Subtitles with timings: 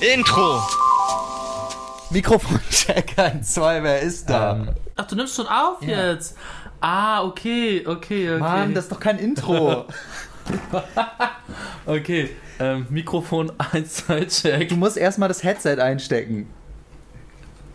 [0.00, 0.60] Intro.
[2.10, 4.52] Mikrofoncheck 1, 2, wer ist da?
[4.56, 6.10] Ähm, ach, du nimmst schon auf Ja.
[6.12, 6.36] jetzt?
[6.80, 8.38] Ah, okay, okay, okay.
[8.38, 9.86] Mann, das ist doch kein Intro.
[11.86, 12.30] Okay,
[12.60, 14.68] ähm, Mikrofon 1, 2, check.
[14.68, 16.48] du musst erstmal das Headset einstecken.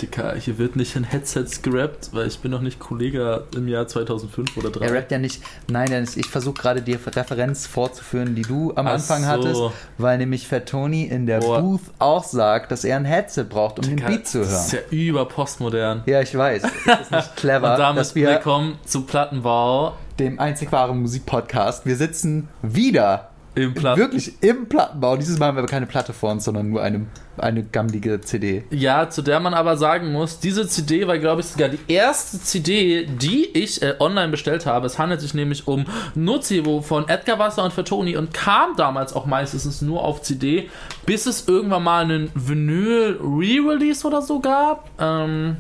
[0.01, 3.87] Dicker, hier wird nicht in Headsets gerappt, weil ich bin noch nicht Kollege im Jahr
[3.87, 4.85] 2005 oder 3.
[4.85, 5.41] Er rappt ja nicht.
[5.69, 9.27] Nein, Dennis, ich versuche gerade die Referenz vorzuführen, die du am Ach Anfang so.
[9.27, 9.61] hattest,
[9.97, 11.61] weil nämlich Fat Tony in der Boah.
[11.61, 14.73] Booth auch sagt, dass er ein Headset braucht, um den Dicker, Beat zu Das ist
[14.73, 14.83] hören.
[14.91, 16.03] ja über postmodern.
[16.05, 16.63] Ja, ich weiß.
[16.85, 22.47] Das ist nicht clever, Und damit willkommen zu Plattenbau dem einzig wahren Musikpodcast, wir sitzen
[22.61, 23.99] wieder im Platten.
[23.99, 25.17] wirklich im Plattenbau.
[25.17, 28.63] Dieses Mal haben wir aber keine Platte vor uns, sondern nur eine, eine gammlige CD.
[28.69, 32.39] Ja, zu der man aber sagen muss, diese CD war, glaube ich, sogar die erste
[32.39, 34.87] CD, die ich äh, online bestellt habe.
[34.87, 39.25] Es handelt sich nämlich um Nocebo von Edgar Wasser und Fatoni und kam damals auch
[39.25, 40.69] meistens nur auf CD,
[41.05, 44.89] bis es irgendwann mal einen Vinyl-Re-Release oder so gab.
[44.99, 45.57] Ähm,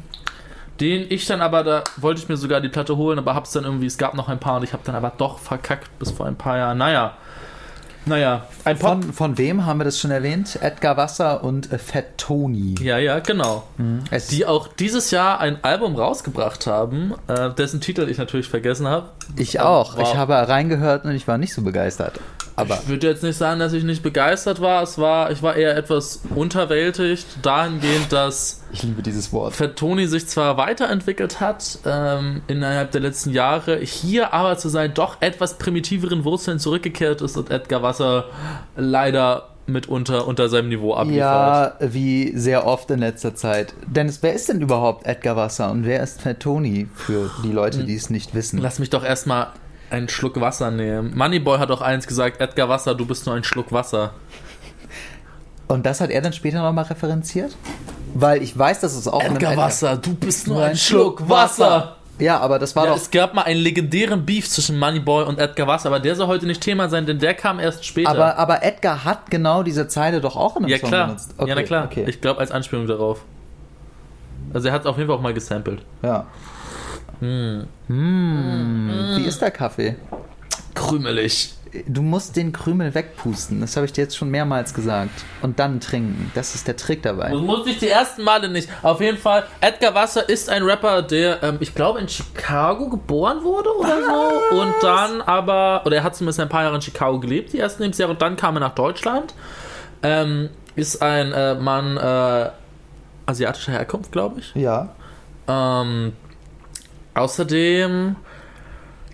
[0.79, 3.65] den ich dann aber, da wollte ich mir sogar die Platte holen, aber hab's dann
[3.65, 6.25] irgendwie, es gab noch ein paar und ich habe dann aber doch verkackt bis vor
[6.25, 6.79] ein paar Jahren.
[6.79, 7.17] Naja,
[8.05, 9.03] naja, ein Pop.
[9.03, 10.57] Von, von wem haben wir das schon erwähnt?
[10.61, 12.75] Edgar Wasser und äh, Fat Tony.
[12.81, 13.63] Ja, ja, genau.
[14.09, 18.87] Es die auch dieses Jahr ein Album rausgebracht haben, äh, dessen Titel ich natürlich vergessen
[18.87, 19.09] habe.
[19.35, 19.97] Ich auch.
[19.97, 20.03] Wow.
[20.03, 22.19] Ich habe reingehört und ich war nicht so begeistert.
[22.61, 24.83] Aber Ich würde jetzt nicht sagen, dass ich nicht begeistert war.
[24.83, 29.53] Es war, ich war eher etwas unterwältigt, dahingehend, dass ich liebe dieses Wort.
[29.53, 34.93] Fat Tony sich zwar weiterentwickelt hat ähm, innerhalb der letzten Jahre, hier aber zu seinen
[34.93, 38.25] doch etwas primitiveren Wurzeln zurückgekehrt ist und Edgar Wasser
[38.77, 41.19] leider mitunter unter seinem Niveau abliefert.
[41.81, 43.73] Ja, wie sehr oft in letzter Zeit.
[43.87, 47.83] Dennis, wer ist denn überhaupt Edgar Wasser und wer ist Fat Tony für die Leute,
[47.83, 48.59] die es nicht wissen?
[48.59, 49.47] Lass mich doch erstmal
[49.91, 51.15] einen Schluck Wasser nehmen.
[51.17, 54.11] Moneyboy hat auch eins gesagt, Edgar Wasser, du bist nur ein Schluck Wasser.
[55.67, 57.55] Und das hat er dann später nochmal referenziert?
[58.13, 61.95] Weil ich weiß, dass es auch Edgar Edgar- Wasser, du bist nur ein Schluck Wasser.
[62.19, 62.97] Ja, aber das war Ja, doch.
[62.97, 66.45] es gab mal einen legendären Beef zwischen Moneyboy und Edgar Wasser, aber der soll heute
[66.45, 68.09] nicht Thema sein, denn der kam erst später.
[68.11, 71.33] Aber, aber Edgar hat genau diese Zeile doch auch in einem ja Song klar, benutzt.
[71.39, 71.85] ja na klar.
[71.85, 72.05] Okay.
[72.07, 73.21] Ich glaube als Anspielung darauf.
[74.53, 75.81] Also er hat es auf jeden Fall auch mal gesampelt.
[76.03, 76.25] ja.
[77.19, 77.67] Hm.
[77.87, 79.95] Hm, Wie ist der Kaffee?
[80.73, 81.53] Krümelig.
[81.87, 83.61] Du musst den Krümel wegpusten.
[83.61, 85.11] Das habe ich dir jetzt schon mehrmals gesagt.
[85.41, 86.29] Und dann trinken.
[86.35, 87.31] Das ist der Trick dabei.
[87.31, 88.67] Das musste ich die ersten Male nicht.
[88.83, 93.43] Auf jeden Fall, Edgar Wasser ist ein Rapper, der, ähm, ich glaube, in Chicago geboren
[93.43, 94.59] wurde oder so.
[94.59, 97.83] Und dann aber, oder er hat zumindest ein paar Jahre in Chicago gelebt, die ersten
[97.83, 98.11] Lebensjahre.
[98.11, 99.33] Und dann kam er nach Deutschland.
[100.03, 102.49] Ähm, ist ein äh, Mann äh,
[103.25, 104.53] asiatischer Herkunft, glaube ich.
[104.55, 104.89] Ja.
[105.47, 106.13] Ähm,
[107.13, 108.15] außerdem,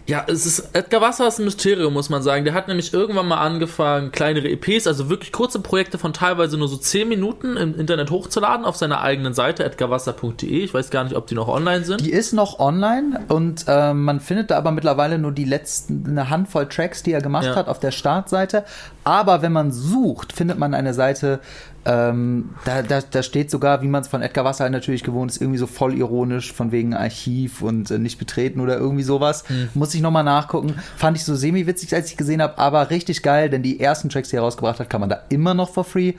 [0.09, 2.45] ja, es ist, Edgar Wasser ist ein Mysterium, muss man sagen.
[2.45, 6.69] Der hat nämlich irgendwann mal angefangen, kleinere EPs, also wirklich kurze Projekte von teilweise nur
[6.69, 10.47] so 10 Minuten im Internet hochzuladen auf seiner eigenen Seite, edgarwasser.de.
[10.63, 11.99] Ich weiß gar nicht, ob die noch online sind.
[11.99, 16.29] Die ist noch online und äh, man findet da aber mittlerweile nur die letzten, eine
[16.29, 17.55] Handvoll Tracks, die er gemacht Ja.
[17.55, 18.63] hat auf der Startseite.
[19.03, 21.41] Aber wenn man sucht, findet man eine Seite,
[21.87, 25.39] ähm, da, da, da steht sogar, wie man es von Edgar Wasser natürlich gewohnt ist,
[25.41, 29.45] irgendwie so voll ironisch, von wegen Archiv und äh, nicht betreten oder irgendwie sowas.
[29.73, 30.75] Muss ich nochmal nachgucken.
[30.97, 34.29] Fand ich so semi-witzig, als ich gesehen habe, aber richtig geil, denn die ersten Tracks,
[34.29, 36.13] die er rausgebracht hat, kann man da immer noch for free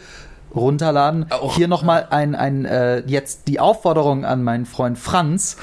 [0.55, 1.27] runterladen.
[1.31, 5.57] Auch- Hier nochmal ein, ein äh, jetzt die Aufforderung an meinen Freund Franz.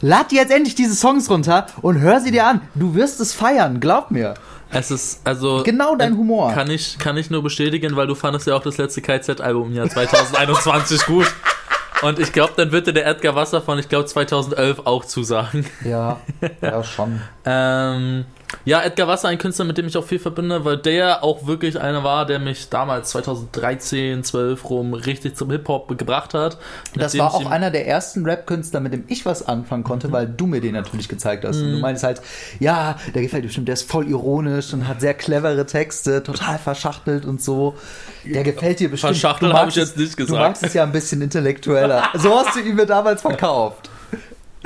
[0.00, 2.60] Lad dir jetzt endlich diese Songs runter und hör sie dir an.
[2.74, 4.34] Du wirst es feiern, glaub mir.
[4.70, 5.62] Es ist, also.
[5.62, 6.52] Genau dein äh, Humor.
[6.52, 9.74] Kann ich, kann ich nur bestätigen, weil du fandest ja auch das letzte KZ-Album im
[9.74, 11.26] Jahr 2021 gut.
[12.02, 15.64] Und ich glaube, dann wird dir der Edgar Wasser von, ich glaube, 2011 auch zusagen.
[15.84, 16.20] Ja,
[16.60, 17.20] ja schon.
[17.44, 18.26] Ähm,
[18.64, 21.80] ja, Edgar Wasser, ein Künstler, mit dem ich auch viel verbinde, weil der auch wirklich
[21.80, 26.58] einer war, der mich damals 2013, 12 rum richtig zum Hip-Hop gebracht hat.
[26.94, 30.46] Das war auch einer der ersten Rap-Künstler, mit dem ich was anfangen konnte, weil du
[30.46, 31.56] mir den natürlich gezeigt hast.
[31.56, 31.72] Und Mhm.
[31.74, 32.20] du meinst halt,
[32.60, 36.58] ja, der gefällt dir bestimmt, der ist voll ironisch und hat sehr clevere Texte, total
[36.58, 37.74] verschachtelt und so.
[38.24, 39.12] Der gefällt dir bestimmt.
[39.16, 40.40] Verschachtelt Du habe ich jetzt nicht Du gesagt.
[40.40, 42.02] magst es ja ein bisschen intellektueller.
[42.14, 43.90] So hast du ihn mir damals verkauft.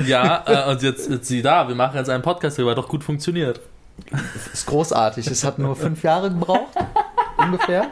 [0.05, 2.87] Ja, äh, und jetzt, jetzt sieh da, wir machen jetzt einen Podcast darüber, hat doch
[2.87, 3.59] gut funktioniert.
[4.53, 5.27] Ist großartig.
[5.27, 6.73] Es hat nur fünf Jahre gebraucht,
[7.37, 7.87] ungefähr.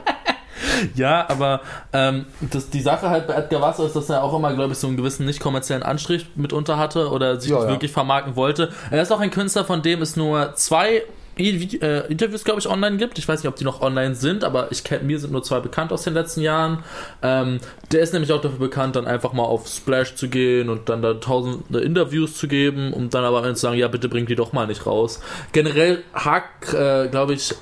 [0.95, 1.61] Ja, aber
[1.93, 4.79] ähm, das, die Sache halt bei Edgar Wasser ist, dass er auch immer, glaube ich,
[4.79, 7.71] so einen gewissen nicht kommerziellen Anstrich mitunter hatte oder sich Ja, nicht ja.
[7.71, 8.71] wirklich vermarkten wollte.
[8.91, 11.03] Er ist auch ein Künstler, von dem es nur zwei
[11.37, 13.17] äh, Interviews, glaube ich, online gibt.
[13.17, 15.59] Ich weiß nicht, ob die noch online sind, aber ich kenn, mir sind nur zwei
[15.59, 16.83] bekannt aus den letzten Jahren.
[17.21, 17.59] Ähm,
[17.91, 21.01] der ist nämlich auch dafür bekannt, dann einfach mal auf Splash zu gehen und dann
[21.01, 24.53] da tausende Interviews zu geben und dann aber zu sagen, ja, bitte bringt die doch
[24.53, 25.21] mal nicht raus.
[25.51, 27.55] Generell hakt, äh, glaube ich,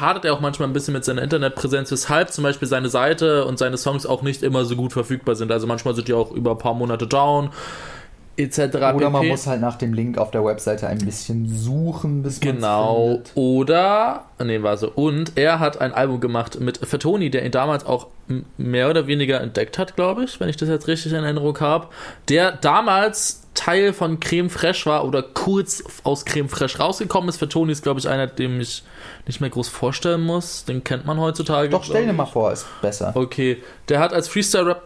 [0.00, 3.58] hadert er auch manchmal ein bisschen mit seiner Internetpräsenz, weshalb zum Beispiel seine Seite und
[3.58, 5.50] seine Songs auch nicht immer so gut verfügbar sind.
[5.52, 7.50] Also manchmal sind die auch über ein paar Monate down,
[8.38, 8.76] etc.
[8.94, 12.56] Oder man muss halt nach dem Link auf der Webseite ein bisschen suchen, bis man's
[12.56, 13.06] Genau.
[13.08, 13.32] findet.
[13.34, 14.90] Oder, nee, war so.
[14.90, 18.06] Und er hat ein Album gemacht mit Fatoni, der ihn damals auch
[18.56, 21.88] mehr oder weniger entdeckt hat, glaube ich, wenn ich das jetzt richtig in Erinnerung habe.
[22.28, 27.38] Der damals Teil von Creme Fraiche war oder kurz aus Creme Fraiche rausgekommen ist.
[27.38, 28.84] Fatoni ist, glaube ich, einer, den ich
[29.26, 30.64] nicht mehr groß vorstellen muss.
[30.64, 31.68] Den kennt man heutzutage.
[31.68, 33.10] Doch, stell dir mal vor, ist besser.
[33.16, 33.56] Okay,
[33.88, 34.82] der hat als Freestyle-Rap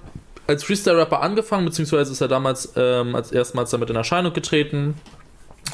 [0.46, 4.94] als Freestyle-Rapper angefangen, beziehungsweise ist er damals ähm, als erstmals damit in Erscheinung getreten.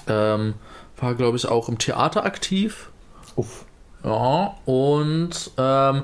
[0.06, 0.54] Ähm,
[0.98, 2.90] war, glaube ich, auch im Theater aktiv.
[3.36, 3.64] Uff.
[4.04, 6.02] Ja, und ähm,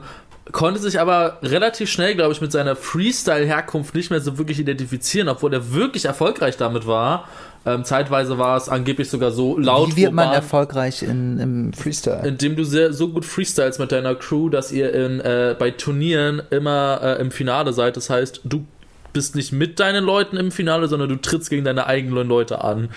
[0.52, 5.28] konnte sich aber relativ schnell, glaube ich, mit seiner Freestyle-Herkunft nicht mehr so wirklich identifizieren,
[5.28, 7.28] obwohl er wirklich erfolgreich damit war.
[7.66, 9.96] Ähm, zeitweise war es angeblich sogar so laut.
[9.96, 12.26] Wie wird man urban, erfolgreich in, im Freestyle?
[12.26, 16.42] indem du sehr, so gut freestyles mit deiner Crew, dass ihr in, äh, bei Turnieren
[16.50, 17.96] immer äh, im Finale seid.
[17.96, 18.66] Das heißt, du
[19.14, 22.90] bist nicht mit deinen Leuten im Finale, sondern du trittst gegen deine eigenen Leute an,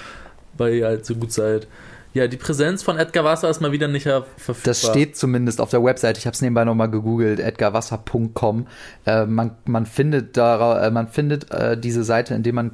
[0.58, 1.68] weil ihr halt so gut seid.
[2.18, 4.56] Ja, die Präsenz von Edgar Wasser ist mal wieder nicht verfügbar.
[4.64, 6.18] Das steht zumindest auf der Website.
[6.18, 8.66] Ich habe es nebenbei nochmal gegoogelt, edgarwasser.com.
[9.06, 12.72] Äh, man, man findet da, äh, man findet äh, diese Seite, indem man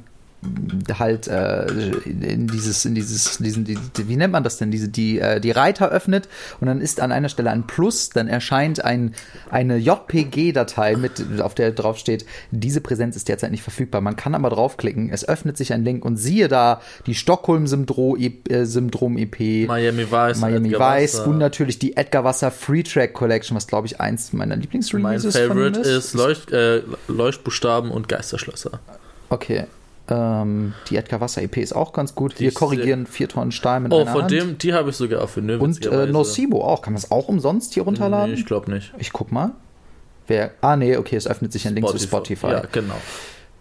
[0.98, 1.66] halt äh,
[2.04, 5.50] in dieses, in dieses, diesen, die, wie nennt man das denn, diese, die, äh, die
[5.50, 6.28] Reiter öffnet
[6.60, 9.14] und dann ist an einer Stelle ein Plus, dann erscheint ein,
[9.50, 14.00] eine JPG-Datei mit, auf der drauf steht, diese Präsenz ist derzeit nicht verfügbar.
[14.00, 20.10] Man kann aber draufklicken, es öffnet sich ein Link und siehe da die Stockholm-Syndrom-EP, Miami
[20.10, 20.40] Vice.
[20.40, 21.28] Miami Edgar Vice Wasser.
[21.28, 25.36] und natürlich die Edgar Wasser Free Track Collection, was glaube ich eins meiner Mein Lieblingsreleases
[25.36, 28.80] von ihm Favorite ist Leucht, äh, Leuchtbuchstaben und Geisterschlösser.
[29.30, 29.64] Okay.
[30.08, 32.38] Ähm, die Edgar Wasser EP ist auch ganz gut.
[32.38, 34.30] Die Wir korrigieren vier Tonnen Stahl mit Oh, einer von Hand.
[34.32, 35.58] dem, die habe ich sogar auf Vinyl.
[35.58, 36.06] und äh.
[36.06, 36.82] Nocibo auch.
[36.82, 38.32] Kann man das auch umsonst hier runterladen?
[38.34, 38.92] Nee, ich glaube nicht.
[38.98, 39.52] ich guck mal.
[40.26, 40.50] Wer?
[40.60, 42.46] Ah, nee, okay, es öffnet sich ein Link zu Spotify.
[42.48, 42.94] Ja, genau.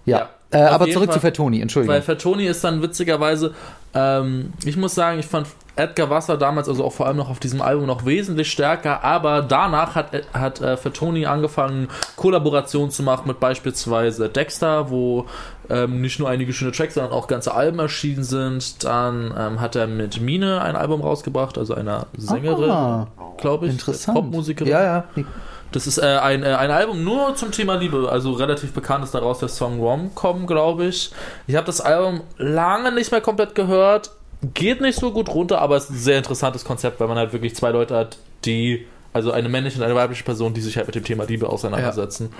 [0.06, 0.18] Ja.
[0.18, 0.60] Ja.
[0.60, 1.96] Äh, aber zurück Fall- zu Fatoni, Entschuldigung.
[1.96, 3.54] Weil Fatoni ist dann witzigerweise,
[3.94, 7.40] ähm, ich muss sagen, ich fand Edgar Wasser damals, also auch vor allem noch auf
[7.40, 13.28] diesem Album, noch wesentlich stärker, aber danach hat, hat äh, Fatoni angefangen, Kollaborationen zu machen
[13.28, 15.26] mit beispielsweise Dexter, wo
[15.70, 18.84] ähm, nicht nur einige schöne Tracks, sondern auch ganze Alben erschienen sind.
[18.84, 23.72] Dann ähm, hat er mit Mine ein Album rausgebracht, also einer Sängerin, Ah, glaube ich,
[23.72, 24.16] Interessant.
[24.16, 24.72] Popmusikerin.
[24.72, 25.04] Ja, ja.
[25.72, 29.16] Das ist äh, ein, äh, ein Album nur zum Thema Liebe, also relativ bekannt ist
[29.16, 31.12] daraus der Song Rom-Com, glaube ich.
[31.48, 34.12] Ich habe das Album lange nicht mehr komplett gehört,
[34.54, 37.34] geht nicht so gut runter, aber es ist ein sehr interessantes Konzept, weil man halt
[37.34, 40.88] wirklich zwei Leute hat, die, also eine männliche und eine weibliche Person, die sich halt
[40.88, 42.32] mit dem Thema Liebe auseinandersetzen.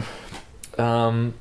[0.78, 1.34] Ähm,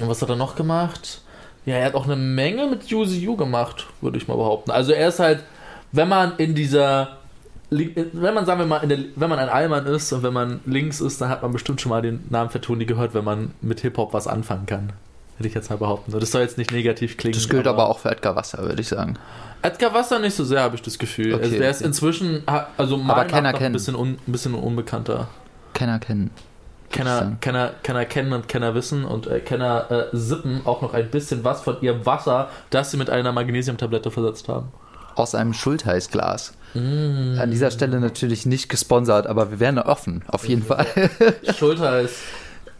[0.00, 1.22] und was hat er noch gemacht?
[1.66, 4.70] Ja, er hat auch eine Menge mit UZU gemacht, würde ich mal behaupten.
[4.70, 5.44] Also er ist halt,
[5.92, 7.18] wenn man in dieser
[7.70, 11.00] wenn man, sagen wir mal, der, wenn man ein Allmann ist und wenn man links
[11.00, 14.14] ist, dann hat man bestimmt schon mal den Namen Fatoni gehört, wenn man mit Hip-Hop
[14.14, 14.92] was anfangen kann.
[15.38, 16.10] Hätte ich jetzt mal behaupten.
[16.18, 17.34] Das soll jetzt nicht negativ klingen.
[17.34, 19.16] Das gilt aber auch für Edgar Wasser, würde ich sagen.
[19.62, 21.34] Edgar Wasser nicht so sehr, habe ich das Gefühl.
[21.34, 22.42] Okay, also der ist inzwischen,
[22.76, 25.28] also Aber noch ein bisschen, un, ein bisschen unbekannter.
[25.74, 26.32] Kenner kennen.
[26.90, 27.36] Kenner.
[27.40, 31.44] Kenner, Kenner kennen und Kenner wissen und äh, Kenner äh, sippen auch noch ein bisschen
[31.44, 34.72] was von ihrem Wasser, das sie mit einer Magnesiumtablette versetzt haben.
[35.14, 36.54] Aus einem Schultheißglas.
[36.74, 37.38] Mm.
[37.38, 40.86] An dieser Stelle natürlich nicht gesponsert, aber wir wären offen, auf jeden Fall.
[41.56, 42.16] Schulter ist.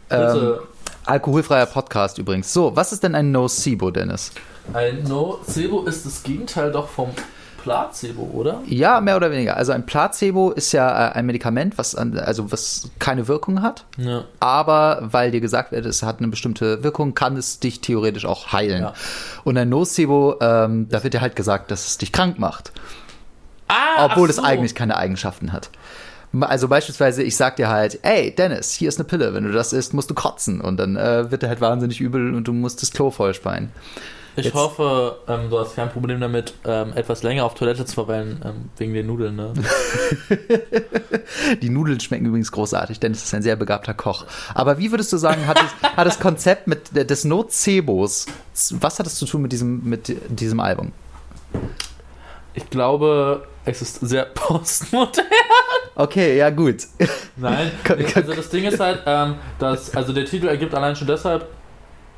[0.09, 0.61] Ähm, Bitte.
[1.09, 2.53] Alkoholfreier Podcast übrigens.
[2.53, 4.31] So, was ist denn ein Nocebo, Dennis?
[4.73, 7.09] Ein Nocebo ist das Gegenteil doch vom
[7.63, 8.61] Placebo, oder?
[8.67, 9.57] Ja, mehr oder weniger.
[9.57, 14.23] Also ein Placebo ist ja äh, ein Medikament, was also was keine Wirkung hat, Ja.
[14.39, 18.53] aber weil dir gesagt wird, es hat eine bestimmte Wirkung, kann es dich theoretisch auch
[18.53, 18.83] heilen.
[18.83, 18.93] Ja.
[19.43, 22.71] Und ein Nocebo, ähm, da wird dir halt gesagt, dass es dich krank macht,
[23.67, 24.43] Ah, obwohl ach es so.
[24.43, 25.69] eigentlich keine Eigenschaften hat.
[26.41, 29.73] Also beispielsweise, ich sag dir halt, ey, Dennis, hier ist eine Pille, wenn du das
[29.73, 30.61] isst, musst du kotzen.
[30.61, 33.71] Und dann äh, wird dir halt wahnsinnig übel und du musst das Klo vollspeien.
[34.35, 37.95] Ich Jetzt- hoffe, ähm, du hast kein Problem damit, ähm, etwas länger auf Toilette zu
[37.95, 39.53] verweilen, ähm, wegen den Nudeln, ne?
[41.61, 44.25] Die Nudeln schmecken übrigens großartig, Dennis ist ein sehr begabter Koch.
[44.53, 48.27] Aber wie würdest du sagen, hat, es, hat das Konzept mit des Nocebos,
[48.71, 50.91] was hat es zu tun mit diesem, mit diesem Album?
[52.53, 55.25] Ich glaube, es ist sehr postmodern.
[55.95, 56.77] Okay, ja gut.
[57.35, 57.71] Nein,
[58.15, 61.47] also das Ding ist halt, ähm, dass, also der Titel ergibt allein schon deshalb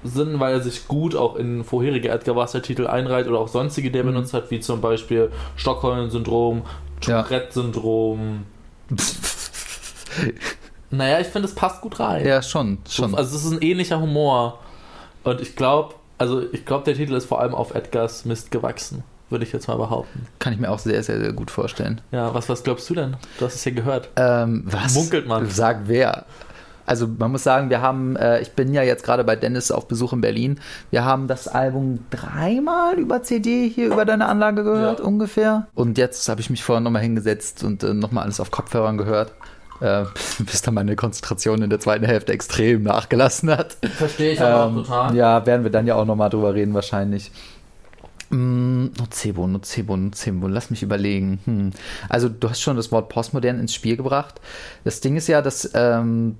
[0.04, 3.98] Sinn, weil er sich gut auch in vorherige Edgar Wasser-Titel einreiht oder auch sonstige, die
[4.00, 4.14] er Mhm.
[4.14, 6.64] benutzt hat, wie zum Beispiel Stockholm-Syndrom,
[7.06, 7.22] Ja.
[7.24, 8.46] Tourette-Syndrom.
[10.94, 12.26] Naja, ich finde, es passt gut rein.
[12.28, 13.16] Ja, schon, schon.
[13.16, 14.60] Also es ist ein ähnlicher Humor.
[15.24, 19.04] Und ich glaube, also ich glaube, der Titel ist vor allem auf Edgars Mist gewachsen.
[19.32, 20.26] Würde ich jetzt mal behaupten.
[20.40, 22.02] Kann ich mir auch sehr, sehr, sehr gut vorstellen.
[22.12, 23.16] Ja, was, was glaubst du denn?
[23.40, 24.10] Du hast es ja gehört.
[24.16, 24.94] Ähm, was?
[24.96, 25.50] Munkelt man.
[25.50, 26.26] Sag wer.
[26.86, 29.88] Also man muss sagen, wir haben, äh, ich bin ja jetzt gerade bei Dennis auf
[29.88, 30.60] Besuch in Berlin.
[30.90, 35.06] Wir haben das Album dreimal über CD hier über deine Anlage gehört, Ja.
[35.06, 35.68] ungefähr.
[35.76, 39.32] Und jetzt habe ich mich vorhin nochmal hingesetzt und äh, nochmal alles auf Kopfhörern gehört.
[39.80, 40.04] Äh,
[40.40, 43.78] bis dann meine Konzentration in der zweiten Hälfte extrem nachgelassen hat.
[43.98, 44.84] Verstehe ich Ähm,
[45.16, 47.32] Ja, werden wir dann ja auch nochmal drüber reden, wahrscheinlich.
[48.32, 51.40] Mm, Nocebo, Nocebo, Nocebo, lass mich überlegen.
[51.46, 51.72] Hm.
[52.10, 54.40] Also, du hast schon das Wort Postmodern ins Spiel gebracht.
[54.84, 56.38] Das Ding ist ja, dass ähm,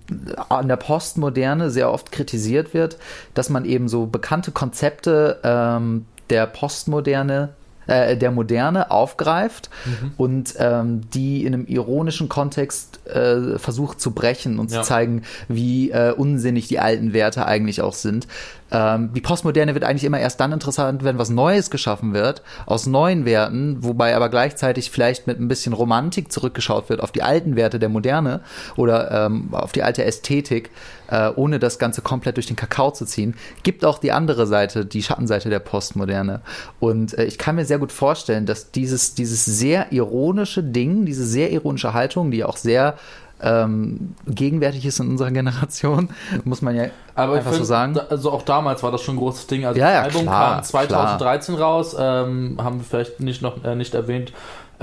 [0.50, 2.98] an der Postmoderne sehr oft kritisiert wird,
[3.34, 7.50] dass man eben so bekannte Konzepte ähm, der Postmoderne
[7.88, 9.70] äh, der Moderne aufgreift
[10.16, 14.82] und ähm, die in einem ironischen Kontext äh, versucht zu brechen und Ja.
[14.82, 18.28] zu zeigen, wie äh, unsinnig die alten Werte eigentlich auch sind.
[18.72, 22.88] Ähm, die Postmoderne wird eigentlich immer erst dann interessant, wenn was Neues geschaffen wird, aus
[22.88, 27.56] neuen Werten, wobei aber gleichzeitig vielleicht mit ein bisschen Romantik zurückgeschaut wird auf die alten
[27.56, 28.42] Werte der Moderne
[28.78, 30.70] oder ähm, auf die alte Ästhetik,
[31.10, 33.36] äh, ohne das Ganze komplett durch den Kakao zu ziehen.
[33.64, 36.42] Gibt auch die andere Seite, die Schattenseite der Postmoderne.
[36.80, 41.26] Und äh, ich kann mir sehr gut vorstellen, dass dieses, dieses sehr ironische Ding, diese
[41.26, 42.96] sehr ironische Haltung, die auch sehr
[43.42, 46.10] ähm, gegenwärtig ist in unserer Generation,
[46.44, 47.94] muss man ja Aber einfach so find, sagen.
[47.96, 49.66] da- Also auch damals war das schon ein großes Ding.
[49.66, 53.64] Also Ja, ja, das Album klar, kam 2013 raus, ähm, haben wir vielleicht nicht noch
[53.64, 54.32] äh, nicht erwähnt.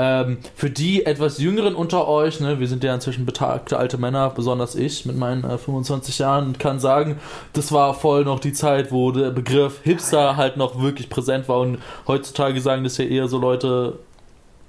[0.01, 4.31] Ähm, für die etwas Jüngeren unter euch, ne, wir sind ja inzwischen betagte alte Männer,
[4.31, 7.17] besonders ich mit meinen äh, 25 Jahren, kann sagen,
[7.53, 11.59] das war voll noch die Zeit, wo der Begriff Hipster halt noch wirklich präsent war
[11.59, 13.99] und heutzutage sagen das ja eher so Leute,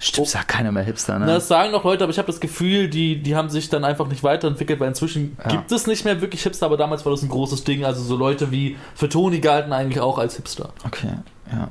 [0.01, 1.25] Stimmt, sagt keiner mehr Hipster, ne?
[1.25, 3.83] Na, das sagen noch Leute, aber ich habe das Gefühl, die, die haben sich dann
[3.83, 5.49] einfach nicht weiterentwickelt, weil inzwischen Ja.
[5.51, 7.83] gibt es nicht mehr wirklich Hipster, aber damals war das ein großes Ding.
[7.83, 10.69] Also so Leute wie Fatoni galten eigentlich auch als Hipster.
[10.85, 11.11] okay,
[11.51, 11.67] ja.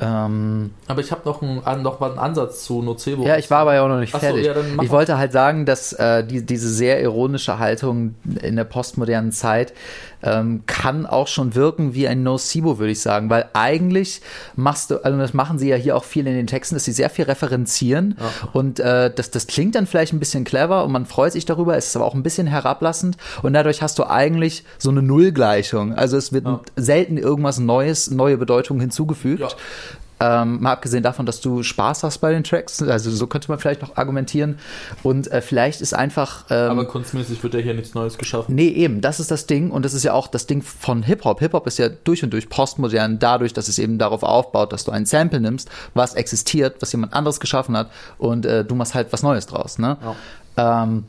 [0.00, 3.24] Ähm, Aber ich habe noch, einen, noch mal einen Ansatz zu Nocebo.
[3.24, 4.46] ja, ich war aber ja auch noch nicht Ach so, fertig.
[4.46, 9.30] ja, ich wollte halt sagen, dass äh, die, diese sehr ironische Haltung in der postmodernen
[9.30, 9.72] Zeit
[10.22, 14.20] ähm, kann auch schon wirken wie ein Nocebo, würde ich sagen, weil eigentlich
[14.56, 16.92] machst du, also das machen sie ja hier auch viel in den Texten, dass sie
[16.92, 18.48] sehr viel referenzieren Ja.
[18.52, 21.76] und äh, das, das klingt dann vielleicht ein bisschen clever und man freut sich darüber,
[21.76, 25.94] es ist aber auch ein bisschen herablassend und dadurch hast du eigentlich so eine Nullgleichung.
[25.94, 26.60] Also es wird Ja.
[26.76, 29.56] selten irgendwas Neues, neue Bedeutung hinzugefügt.
[30.22, 30.42] Ja.
[30.42, 33.58] Ähm, mal abgesehen davon, dass du Spaß hast bei den Tracks, also so könnte man
[33.58, 34.58] vielleicht noch argumentieren.
[35.02, 36.44] Und äh, vielleicht ist einfach.
[36.50, 38.54] Ähm, aber kunstmäßig wird ja hier nichts Neues geschaffen.
[38.54, 41.40] Nee, eben, das ist das Ding und das ist ja auch das Ding von Hip-Hop.
[41.40, 44.92] Hip-Hop ist ja durch und durch postmodern dadurch, dass es eben darauf aufbaut, dass du
[44.92, 49.12] ein Sample nimmst, was existiert, was jemand anderes geschaffen hat und äh, du machst halt
[49.12, 49.78] was Neues draus.
[49.78, 49.96] Ne?
[50.56, 51.04] Ähm,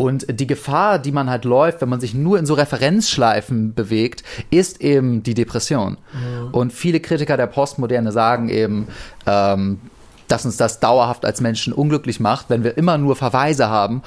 [0.00, 4.24] und die Gefahr, die man halt läuft, wenn man sich nur in so Referenzschleifen bewegt,
[4.50, 5.98] ist eben die Depression.
[6.52, 8.88] Und viele Kritiker der Postmoderne sagen eben,
[9.26, 9.78] ähm,
[10.26, 14.00] dass uns das dauerhaft als Menschen unglücklich macht, wenn wir immer nur Verweise haben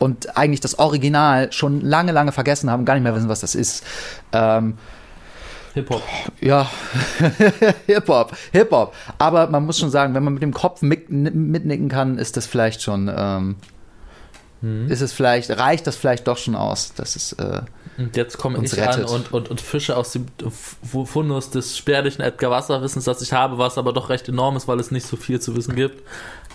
[0.00, 3.54] und eigentlich das Original schon lange, lange vergessen haben, gar nicht mehr wissen, was das
[3.54, 3.84] ist.
[4.32, 4.74] Ähm,
[5.74, 6.02] Hip-Hop.
[6.40, 6.68] ja,
[7.86, 8.92] Hip-Hop, Hip-Hop.
[9.18, 12.46] Aber man muss schon sagen, wenn man mit dem Kopf mit, mitnicken kann, ist das
[12.46, 13.54] vielleicht schon, ähm,
[14.88, 16.92] ist es vielleicht, reicht das vielleicht doch schon aus.
[16.94, 17.60] Das ist, äh,
[17.96, 19.08] Und jetzt komme ich an rettet.
[19.08, 20.26] und, und, und fische aus dem
[21.06, 24.80] Fundus des spärlichen Edgar Wasser-Wissens, das ich habe, was aber doch recht enorm ist, weil
[24.80, 26.02] es nicht so viel zu wissen gibt.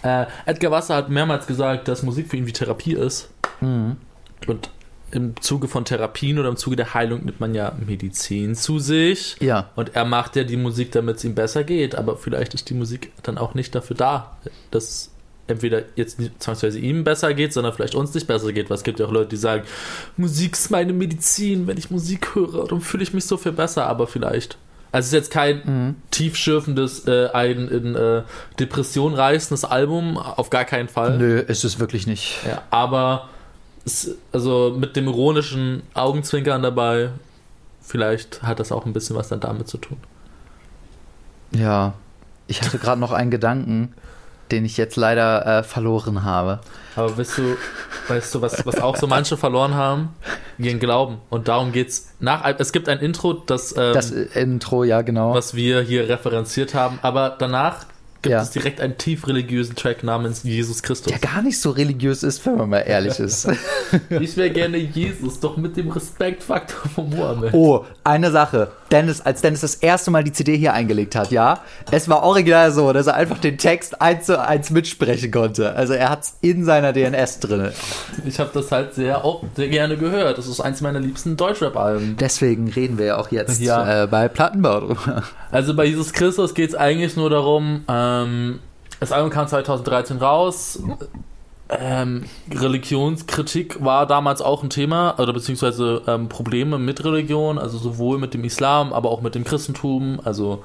[0.04, 3.30] Äh, Edgar Wasser hat mehrmals gesagt, dass Musik für ihn wie Therapie ist.
[3.62, 3.96] Mhm.
[4.48, 4.70] Und
[5.12, 9.38] im Zuge von Therapien oder im Zuge der Heilung nimmt man ja Medizin zu sich.
[9.40, 9.70] ja.
[9.76, 11.96] Und er macht ja die Musik, damit es ihm besser geht.
[11.96, 14.38] Aber vielleicht ist die Musik dann auch nicht dafür da,
[14.72, 15.12] dass
[15.48, 18.70] entweder jetzt nicht zwangsweise ihm besser geht, sondern vielleicht uns nicht besser geht.
[18.70, 19.64] Weil es gibt ja auch Leute, die sagen,
[20.18, 21.68] Musik ist meine Medizin.
[21.68, 23.88] Wenn ich Musik höre, dann fühle ich mich so viel besser.
[23.88, 24.58] Aber vielleicht.
[24.92, 25.96] Also es ist jetzt kein Mhm.
[26.12, 28.22] tiefschürfendes, äh, ein in äh,
[28.60, 30.18] Depression reißendes Album.
[30.18, 31.18] Auf gar keinen Fall.
[31.18, 32.38] Nö, ist es wirklich nicht.
[32.48, 33.28] Ja, aber
[33.86, 37.10] es, also mit dem ironischen Augenzwinkern dabei,
[37.82, 39.98] vielleicht hat das auch ein bisschen was dann damit zu tun.
[41.52, 41.94] Ja.
[42.48, 43.94] Ich hatte gerade noch einen Gedanken,
[44.54, 46.60] den ich jetzt leider äh, verloren habe.
[46.96, 47.58] Aber weißt du,
[48.08, 50.10] weißt du, was, was auch so manche verloren haben?
[50.60, 51.18] Ihren Glauben.
[51.32, 52.46] Und darum geht's nach.
[52.60, 55.34] Es gibt ein Intro, das, ähm, Das äh, Intro, ja, genau.
[55.34, 57.86] was wir hier referenziert haben, aber danach
[58.22, 58.42] gibt Ja.
[58.44, 61.12] es direkt einen tief religiösen Track namens Jesus Christus.
[61.12, 63.50] Der gar nicht so religiös ist, wenn man mal ehrlich ist.
[64.10, 67.54] Ich wäre gerne Jesus, doch mit dem Respektfaktor von Mohammed.
[67.54, 68.72] Oh, eine Sache.
[68.94, 71.60] Dennis, als Dennis das erste Mal die CD hier eingelegt hat, ja,
[71.92, 75.76] es war original so, dass er einfach den Text eins zu eins mitsprechen konnte.
[75.76, 77.72] Also er hat es in seiner DNS drin.
[78.26, 80.38] Ich habe das halt sehr, auch sehr gerne gehört.
[80.38, 82.16] Das ist eins meiner liebsten Deutschrap-Alben.
[82.20, 84.04] Deswegen reden wir ja auch jetzt Ja.
[84.04, 85.24] äh, bei Plattenbau drüber.
[85.52, 88.60] Also bei Jesus Christus geht es eigentlich nur darum, ähm,
[89.00, 90.80] das Album kam 2013 raus.
[91.80, 98.18] Ähm, Religionskritik war damals auch ein Thema, oder beziehungsweise ähm, Probleme mit Religion, also sowohl
[98.18, 100.20] mit dem Islam, aber auch mit dem Christentum.
[100.24, 100.64] Also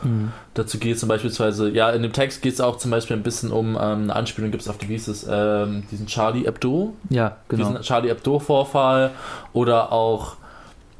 [0.54, 3.22] dazu geht es zum beispielsweise, ja, in dem Text geht es auch zum Beispiel ein
[3.22, 6.44] bisschen um ähm, eine Anspielung, gibt es auf die, wie hieß es, ähm, diesen Charlie
[6.44, 7.68] Hebdo, Ja, genau.
[7.68, 9.10] diesen Charlie Hebdo-Vorfall
[9.52, 10.36] oder auch,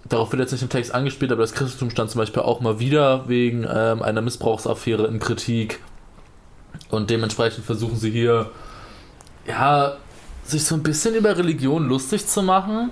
[0.09, 2.79] darauf wird jetzt nicht im Text angespielt, aber das Christentum stand zum Beispiel auch mal
[2.79, 5.81] wieder wegen ähm, einer Missbrauchsaffäre in Kritik
[6.91, 8.51] und dementsprechend versuchen sie hier,
[9.49, 9.97] ja,
[10.45, 12.91] sich so ein bisschen über Religion lustig zu machen.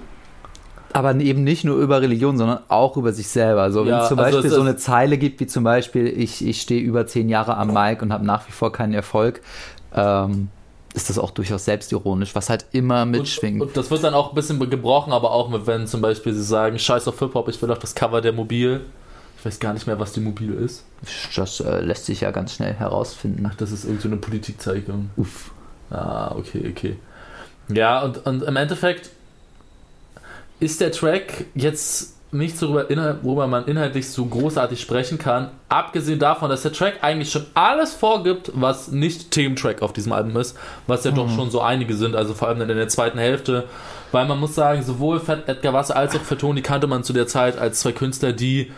[0.93, 3.63] Aber eben nicht nur über Religion, sondern auch über sich selber.
[3.63, 6.07] Also wenn Ja, es zum also Beispiel es so eine Zeile gibt, wie zum Beispiel,
[6.07, 9.43] ich, ich stehe über zehn Jahre am Mic und habe nach wie vor keinen Erfolg,
[9.95, 10.49] ähm,
[10.95, 13.61] ist das auch durchaus selbstironisch, was halt immer mitschwingt.
[13.61, 16.33] Und, und das wird dann auch ein bisschen gebrochen, aber auch mit, wenn zum Beispiel
[16.33, 18.81] sie sagen, scheiß auf Hip-Hop, ich will auf das Cover der Mobil.
[19.39, 20.85] Ich weiß gar nicht mehr, was die Mobil ist.
[21.37, 23.51] das äh, lässt sich ja ganz schnell herausfinden.
[23.59, 25.11] Das ist irgendwie so eine Politikzeichnung.
[25.19, 25.51] Uff.
[25.91, 26.97] Ah, okay, okay.
[27.69, 29.11] Ja, und, und im Endeffekt
[30.61, 36.19] ist der Track jetzt nicht so, worüber, worüber man inhaltlich so großartig sprechen kann, abgesehen
[36.19, 40.57] davon, dass der Track eigentlich schon alles vorgibt, was nicht Thementrack auf diesem Album ist,
[40.87, 43.65] was ja doch schon so einige sind, also vor allem in der zweiten Hälfte,
[44.13, 47.27] weil man muss sagen, sowohl Fat Edgar Wasser als auch Fatoni kannte man zu der
[47.27, 48.73] Zeit als zwei Künstler, die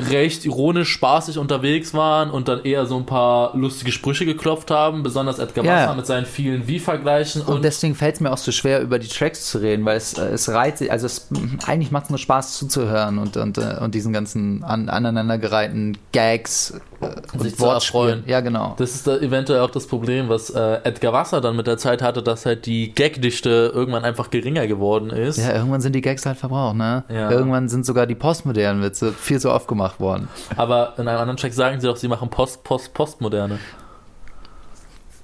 [0.00, 5.02] recht ironisch, spaßig unterwegs waren und dann eher so ein paar lustige Sprüche geklopft haben,
[5.02, 5.74] besonders Edgar Ja.
[5.84, 8.98] Wasser mit seinen vielen Wie-Vergleichen Und und deswegen fällt es mir auch so schwer, über
[8.98, 11.28] die Tracks zu reden, weil es, äh, es reizt, sich- also es,
[11.66, 16.74] eigentlich macht es nur Spaß zuzuhören und, und, äh, und diesen ganzen an, aneinandergereihten Gags
[17.00, 18.06] äh, Sich und zu Wortspielen.
[18.08, 18.22] erfreuen.
[18.26, 18.74] Ja, genau.
[18.78, 22.02] Das ist da eventuell auch das Problem, was äh, Edgar Wasser dann mit der Zeit
[22.02, 25.38] hatte, dass halt die Gagdichte irgendwann einfach geringer geworden ist.
[25.38, 27.04] Ja, irgendwann sind die Gags halt verbraucht, ne?
[27.08, 27.30] Ja.
[27.30, 30.28] Irgendwann sind sogar die postmodernen Witze viel zu oft gemacht worden.
[30.56, 33.58] Aber in einem anderen Track sagen sie doch, sie machen Post, Post, Postmoderne.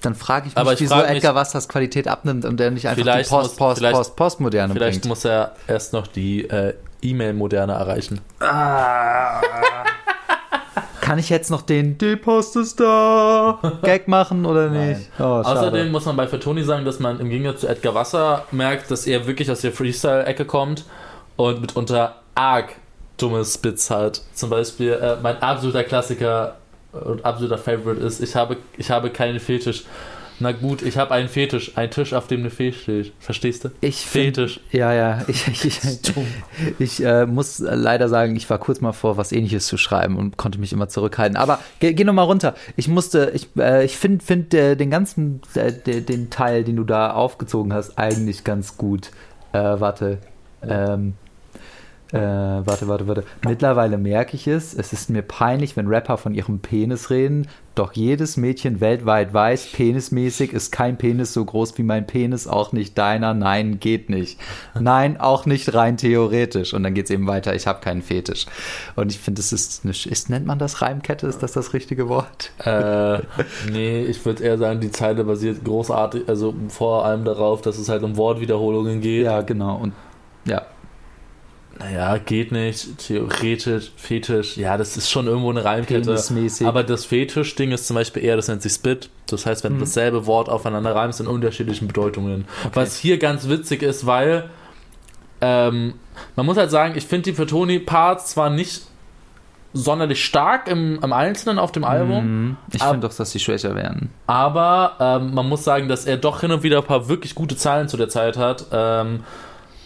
[0.03, 2.71] Dann frage ich mich, Aber ich wieso frag mich- Edgar Wassers Qualität abnimmt und der
[2.71, 5.09] nicht einfach die Post, muss- Post, vielleicht- Post, Postmoderne Vielleicht bringt.
[5.09, 8.21] muss er erst noch die äh, E-Mail-Moderne erreichen.
[11.07, 15.03] Kann ich jetzt noch den Die Post ist da Gag machen oder nicht?
[15.21, 15.23] Oh.
[15.23, 19.07] Außerdem muss man bei Fatoni sagen, dass man im Gegensatz zu Edgar Wasser merkt, dass
[19.07, 20.85] er wirklich aus der Freestyle-Ecke kommt
[21.37, 22.75] und mitunter arg
[23.19, 24.21] dumme Spits hat.
[24.35, 26.57] Zum Beispiel äh, mein absoluter Klassiker
[26.93, 29.85] und absoluter Favorite ist, ich habe, ich habe keinen Fetisch.
[30.39, 33.13] Na gut, ich habe einen Fetisch, einen Tisch, auf dem eine Fee steht.
[33.21, 33.71] Verstehst du?
[33.81, 34.61] ich find- Fetisch.
[34.71, 35.81] Ja, ja, ich, ich, ich,
[36.79, 40.37] ich äh, muss leider sagen, ich war kurz mal vor, was ähnliches zu schreiben und
[40.37, 41.37] konnte mich immer zurückhalten.
[41.37, 42.55] Aber geh, geh noch mal runter.
[42.77, 46.77] Ich musste, ich, äh, ich finde find, äh, den ganzen, äh, de- den Teil, den
[46.77, 49.11] du da aufgezogen hast, eigentlich ganz gut.
[49.53, 50.19] Äh, warte.
[50.63, 51.15] Ähm,
[52.13, 53.25] äh, warte, warte, warte.
[53.45, 54.75] Mittlerweile merke ich es.
[54.75, 57.49] Es ist mir peinlich, wenn Rapper von ihrem Penis reden.
[57.75, 62.73] Doch jedes Mädchen weltweit weiß, penismäßig ist kein Penis so groß wie mein Penis, auch
[62.73, 63.35] nicht deiner.
[63.35, 64.39] Nein, geht nicht.
[64.79, 66.73] Nein, auch nicht rein theoretisch.
[66.73, 67.55] Und dann geht es eben weiter.
[67.55, 68.47] Ich habe keinen Fetisch.
[68.95, 71.27] Und ich finde, es ist, eine, ist, nennt man das Reimkette?
[71.27, 72.53] Ist das das richtige Wort?
[72.65, 73.19] Äh,
[73.71, 77.89] nee, ich würde eher sagen, die Zeile basiert großartig, also vor allem darauf, dass es
[77.89, 79.25] halt um Wortwiederholungen geht.
[79.25, 79.77] Ja, genau.
[79.77, 79.93] Und
[80.47, 80.63] ja,
[81.79, 82.99] Naja, geht nicht.
[82.99, 86.17] Theoretisch, Fetisch, ja, das ist schon irgendwo eine Reimkette.
[86.65, 89.11] Aber das Fetisch-Ding ist zum Beispiel eher, das nennt sich Spit.
[89.27, 89.81] Das heißt, wenn Mhm.
[89.81, 92.47] dasselbe Wort aufeinander reimst in unterschiedlichen Bedeutungen.
[92.73, 94.49] Was hier ganz witzig ist, weil
[95.43, 95.95] ähm,
[96.35, 98.83] man muss halt sagen, ich finde die Fatoni-Parts zwar nicht
[99.75, 102.57] sonderlich stark im, im Einzelnen auf dem Album, Mhm.
[102.73, 104.09] ich finde doch, dass die schwächer werden.
[104.27, 107.57] aber ähm, man muss sagen, dass er doch hin und wieder ein paar wirklich gute
[107.59, 108.65] Zahlen zu der Zeit hat.
[108.73, 109.25] Ähm,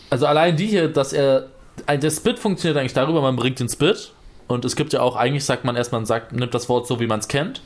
[0.09, 1.47] also allein die hier, dass er.
[1.87, 4.13] Ein- Der Spit funktioniert eigentlich darüber, man bringt den Spit.
[4.49, 6.99] Und es gibt ja auch, eigentlich sagt man erst, man sagt, nimmt das Wort so,
[6.99, 7.63] wie man es kennt.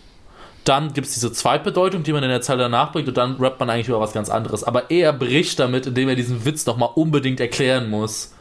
[0.65, 3.61] Dann gibt es diese Zweitbedeutung, die man in der Zeile danach bringt, und dann rappt
[3.61, 4.65] man eigentlich über was ganz anderes.
[4.65, 8.35] Aber er bricht damit, indem er diesen Witz nochmal unbedingt erklären muss.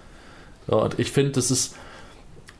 [0.68, 1.76] Und ich finde, das ist.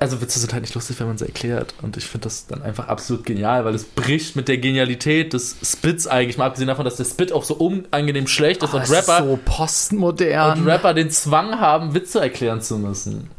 [0.03, 1.73] Also Witze sind halt nicht lustig, wenn man sie erklärt.
[1.81, 5.55] Und ich finde das dann einfach absolut genial, weil es bricht mit der Genialität des
[5.63, 8.83] Spits eigentlich, mal abgesehen davon, dass der Spit auch so unangenehm schlecht ist Oh, und
[8.83, 10.59] es ist Rapper, so postmodern.
[10.59, 13.29] und Rapper den Zwang haben, Witze erklären zu müssen.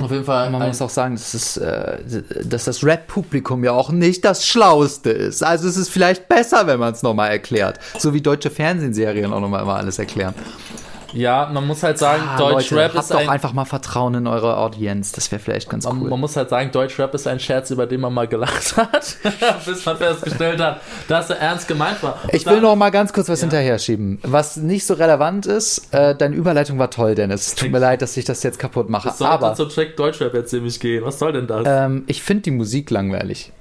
[0.00, 0.50] Auf jeden Fall.
[0.50, 1.98] Man ein- muss auch sagen, dass, es, äh,
[2.44, 5.44] dass das Rap-Publikum ja auch nicht das Schlauste ist.
[5.44, 7.78] Also es ist vielleicht besser, wenn man es nochmal erklärt.
[7.98, 10.34] So wie deutsche Fernsehserien auch nochmal immer alles erklären.
[11.14, 14.26] Ja, man muss halt sagen, Ah, Deutschrap ist habt ein doch einfach mal Vertrauen in
[14.26, 15.12] eure Audienz.
[15.12, 16.10] Das wäre vielleicht ganz Man, cool.
[16.10, 19.16] man muss halt sagen, Deutschrap ist ein Scherz, über den man mal gelacht hat,
[19.64, 22.18] bis man festgestellt hat, dass er ernst gemeint war.
[22.24, 24.18] Und Ich will noch mal ganz kurz was hinterher schieben.
[24.22, 27.46] Was nicht so relevant ist, äh, deine Überleitung war toll, Dennis.
[27.48, 29.08] Es tut mir leid, dass ich das jetzt kaputt mache.
[29.08, 31.04] Das sollte Aber zum Track Deutschrap jetzt nämlich gehen.
[31.04, 31.62] Was soll denn das?
[31.66, 33.52] ähm, ich finde die Musik langweilig.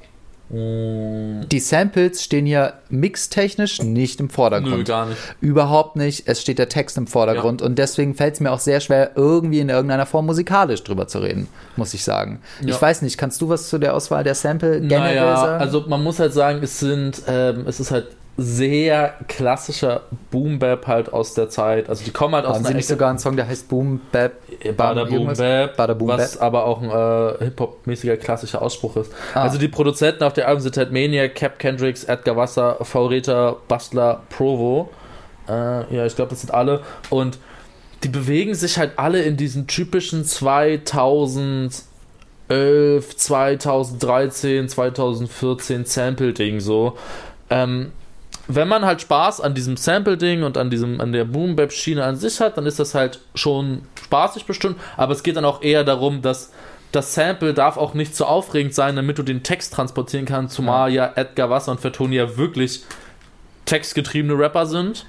[0.49, 4.77] Mm, Die Samples stehen hier mixtechnisch nicht im Vordergrund.
[4.77, 5.17] nö, gar nicht.
[5.41, 6.27] Überhaupt nicht.
[6.27, 9.59] Es steht der Text im Vordergrund und deswegen fällt es mir auch sehr schwer, irgendwie
[9.59, 12.41] in irgendeiner Form musikalisch drüber zu reden, muss ich sagen.
[12.61, 12.69] Ja.
[12.69, 15.61] Ich weiß nicht, kannst du was zu der Auswahl der Sample generell Naja, sagen?
[15.61, 20.87] also man muss halt sagen, es sind, ähm, es ist halt sehr klassischer Boom Bap
[20.87, 21.87] halt aus der Zeit.
[21.87, 24.33] Also die kommen halt aus Haben sie nicht sogar einen Song, der heißt Boom Bap?
[24.75, 25.33] Bada Boom?
[25.33, 26.41] Bap, Bada Boom was Bap.
[26.41, 29.11] aber auch ein äh, Hip-Hop-mäßiger klassischer Ausspruch ist.
[29.35, 29.43] Ah.
[29.43, 34.23] Also die Produzenten auf der Alben sind halt Maniac, Cap Kendricks, Edgar Wasser, V-Reta, Bastler,
[34.29, 34.89] Provo.
[35.47, 36.81] Äh, ja, ich glaube, das sind alle.
[37.11, 37.37] Und
[38.03, 41.83] die bewegen sich halt alle in diesen typischen 2011,
[43.15, 46.97] 2013, 2014 Sample-Ding so.
[47.51, 47.91] Ähm,
[48.47, 52.39] wenn man halt Spaß an diesem Sample-Ding und an diesem, an der Boom-Bap-Schiene an sich
[52.41, 56.21] hat, dann ist das halt schon spaßig bestimmt, aber es geht dann auch eher darum,
[56.21, 56.51] dass
[56.91, 60.91] das Sample darf auch nicht so aufregend sein, damit du den Text transportieren kannst, zumal
[60.91, 62.83] ja, Edgar Wasser und Fertoni ja wirklich
[63.65, 65.05] textgetriebene Rapper sind.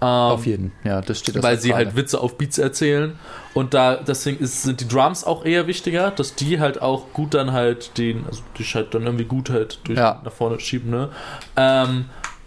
[0.00, 1.96] Ähm, Auf jeden, ja, das steht weil auf sie halt.
[1.96, 3.18] Witze auf Beats erzählen.
[3.54, 7.34] Und da deswegen ist, sind die Drums auch eher wichtiger, dass die halt auch gut
[7.34, 10.20] dann halt den, also die halt dann irgendwie gut halt durch Ja.
[10.24, 11.08] nach vorne schieben, ne?
[11.56, 12.06] Ähm,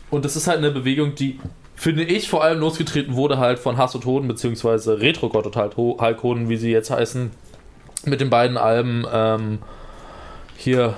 [0.10, 1.39] und das ist halt eine Bewegung, die,
[1.76, 5.78] finde ich, vor allem losgetreten wurde halt von Hass und Hoden, beziehungsweise Retro-Gott und halt
[5.78, 7.32] Hulk wie sie jetzt heißen,
[8.06, 9.60] mit den beiden Alben, ähm,
[10.56, 10.96] hier,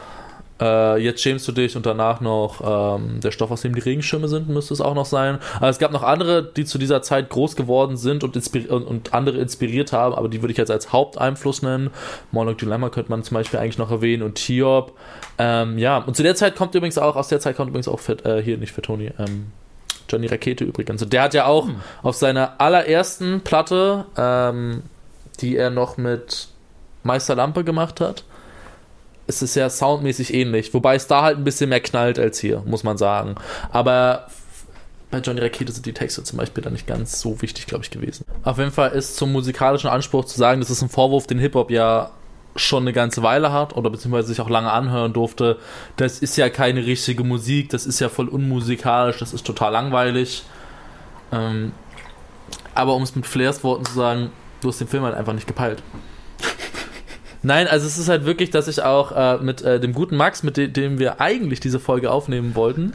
[0.59, 4.27] äh, jetzt schämst du dich und danach noch ähm, der Stoff, aus dem die Regenschirme
[4.27, 5.39] sind, müsste es auch noch sein.
[5.57, 9.13] Aber es gab noch andere, die zu dieser Zeit groß geworden sind und, und, und
[9.13, 11.89] andere inspiriert haben, aber die würde ich jetzt als Haupteinfluss nennen.
[12.31, 14.97] Monarch Dilemma könnte man zum Beispiel eigentlich noch erwähnen und Tiob.
[15.37, 17.99] Ähm, ja, und zu der Zeit kommt übrigens auch, aus der Zeit kommt übrigens auch,
[17.99, 19.51] Fet, äh, hier nicht für Tony, ähm,
[20.09, 21.01] Johnny Rakete übrigens.
[21.01, 21.67] Und der hat ja auch
[22.03, 24.83] auf seiner allerersten Platte, ähm,
[25.39, 26.49] die er noch mit
[27.03, 28.23] Meister Lampe gemacht hat,
[29.29, 30.73] ist es ja soundmäßig ähnlich.
[30.73, 33.35] Wobei es da halt ein bisschen mehr knallt als hier, muss man sagen.
[33.71, 34.27] Aber
[35.11, 37.91] bei Johnny Rakete sind die Texte zum Beispiel dann nicht ganz so wichtig, glaube ich,
[37.91, 38.25] gewesen.
[38.43, 41.71] Auf jeden Fall ist zum musikalischen Anspruch zu sagen, das ist ein Vorwurf, den Hip-Hop
[41.71, 42.11] ja
[42.55, 45.57] schon eine ganze Weile hat oder beziehungsweise sich auch lange anhören durfte.
[45.95, 50.43] Das ist ja keine richtige Musik, das ist ja voll unmusikalisch, das ist total langweilig.
[51.31, 51.71] Ähm,
[52.73, 55.47] aber um es mit Flairs Worten zu sagen, du hast den Film halt einfach nicht
[55.47, 55.81] gepeilt.
[57.41, 60.43] Nein, also es ist halt wirklich, dass ich auch äh, mit äh, dem guten Max,
[60.43, 62.93] mit de dem wir eigentlich diese Folge aufnehmen wollten,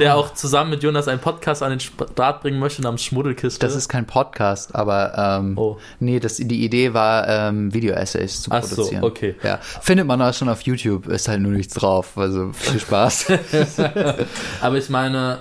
[0.00, 3.58] der auch zusammen mit Jonas einen Podcast an den Start bringen möchte namens Schmuddelkiste.
[3.66, 5.76] Das ist kein Podcast, aber ähm, Oh.
[6.00, 9.04] nee, das, die Idee war, ähm, Video-Essays zu Ach so, produzieren.
[9.04, 9.34] okay.
[9.42, 9.58] Ja.
[9.60, 12.16] Findet man auch schon auf YouTube, ist halt nur nichts drauf.
[12.16, 13.26] Also viel Spaß.
[14.62, 15.38] Aber ich meine,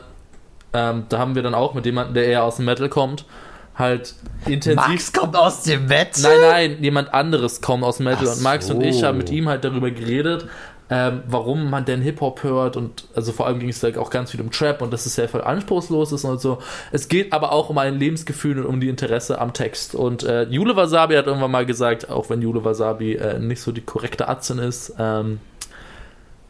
[0.73, 3.25] ähm, da haben wir dann auch mit jemandem, der eher aus dem Metal kommt,
[3.75, 5.13] halt intensiv.
[5.13, 6.19] kommt aus dem Bett.
[6.21, 8.27] Nein, nein, jemand anderes kommt aus dem Metal.
[8.29, 8.87] Ach und Max und so.
[8.87, 10.47] ich haben mit ihm halt darüber geredet,
[10.89, 12.77] ähm, warum man denn Hip-Hop hört.
[12.77, 15.15] Und also vor allem ging es da auch ganz viel um Trap und dass es
[15.15, 16.59] sehr voll anspruchslos ist und so.
[16.91, 19.95] Es geht aber auch um ein Lebensgefühl und um die Interesse am Text.
[19.95, 23.71] Und äh, Jule Wasabi hat irgendwann mal gesagt, auch wenn Jule Wasabi äh, nicht so
[23.71, 25.39] die korrekte Atzen ist, ähm,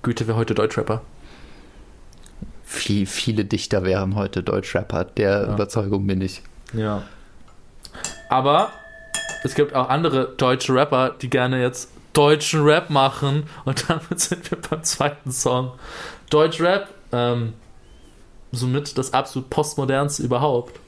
[0.02, 1.02] Goethe wäre heute Deutschrapper.
[2.66, 5.06] Viel, viele Dichter wären heute Deutschrapper.
[5.06, 5.54] Der Ja.
[5.54, 6.42] Überzeugung bin ich.
[6.74, 7.04] Ja.
[8.30, 8.72] Aber
[9.44, 13.48] es gibt auch andere deutsche Rapper, die gerne jetzt deutschen Rap machen.
[13.66, 15.72] Und damit sind wir beim zweiten Song.
[16.30, 17.54] Deutschrap, ähm,
[18.52, 20.80] somit das absolut postmodernste überhaupt.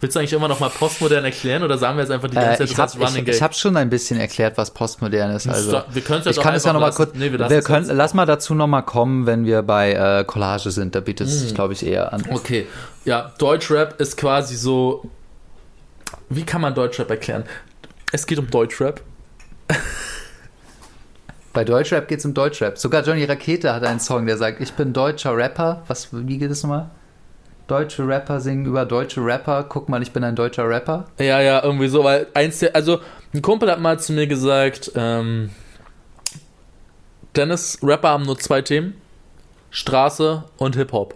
[0.00, 2.50] Willst du eigentlich immer noch mal postmodern erklären oder sagen wir jetzt einfach die ganze
[2.52, 3.42] Äh, Zeit, ich das habe als Running ich, ich Gag?
[3.42, 5.46] hab schon ein bisschen erklärt, was postmodern ist.
[5.46, 6.96] Also, wir können es ich kann es ja noch mal lassen.
[6.96, 7.14] kurz.
[7.14, 7.94] Nee, wir wir können, jetzt.
[7.94, 10.94] lass mal dazu noch mal kommen, wenn wir bei äh, Collage sind.
[10.94, 11.38] Da bietet es Mm.
[11.40, 12.24] sich, glaube ich, eher an.
[12.30, 12.66] Okay,
[13.04, 15.04] ja, Deutschrap ist quasi so.
[16.30, 17.44] Wie kann man Deutschrap erklären?
[18.10, 19.02] Es geht um Deutschrap.
[21.52, 22.78] Bei Deutschrap geht es um Deutschrap.
[22.78, 25.82] Sogar Johnny Rakete hat einen Song, der sagt, ich bin deutscher Rapper.
[25.88, 26.90] Was, wie geht es nochmal?
[27.70, 29.64] Deutsche Rapper singen über deutsche Rapper.
[29.68, 31.06] Guck mal, ich bin ein deutscher Rapper.
[31.20, 32.98] Ja, ja, irgendwie so, weil eins der, also
[33.32, 35.50] ein Kumpel hat mal zu mir gesagt, ähm,
[37.36, 39.00] Dennis, Rapper haben nur zwei Themen,
[39.70, 41.14] Straße und Hip-Hop.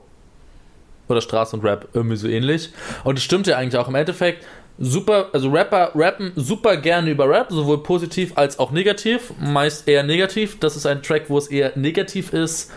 [1.08, 2.70] Oder Straße und Rap, irgendwie so ähnlich.
[3.02, 4.46] Und es stimmt ja eigentlich auch im Endeffekt.
[4.78, 9.32] Super, also Rapper rappen super gerne über Rap, sowohl positiv als auch negativ.
[9.38, 10.58] Meist eher negativ.
[10.60, 12.72] Das ist ein Track, wo es eher negativ ist.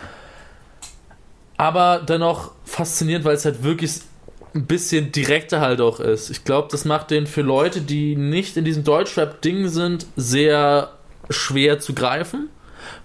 [1.58, 4.00] Aber dennoch faszinierend, weil es halt wirklich
[4.54, 6.30] ein bisschen direkter halt auch ist.
[6.30, 10.92] Ich glaube, das macht den für Leute, die nicht in diesem Deutschrap-Ding sind, sehr
[11.28, 12.48] schwer zu greifen,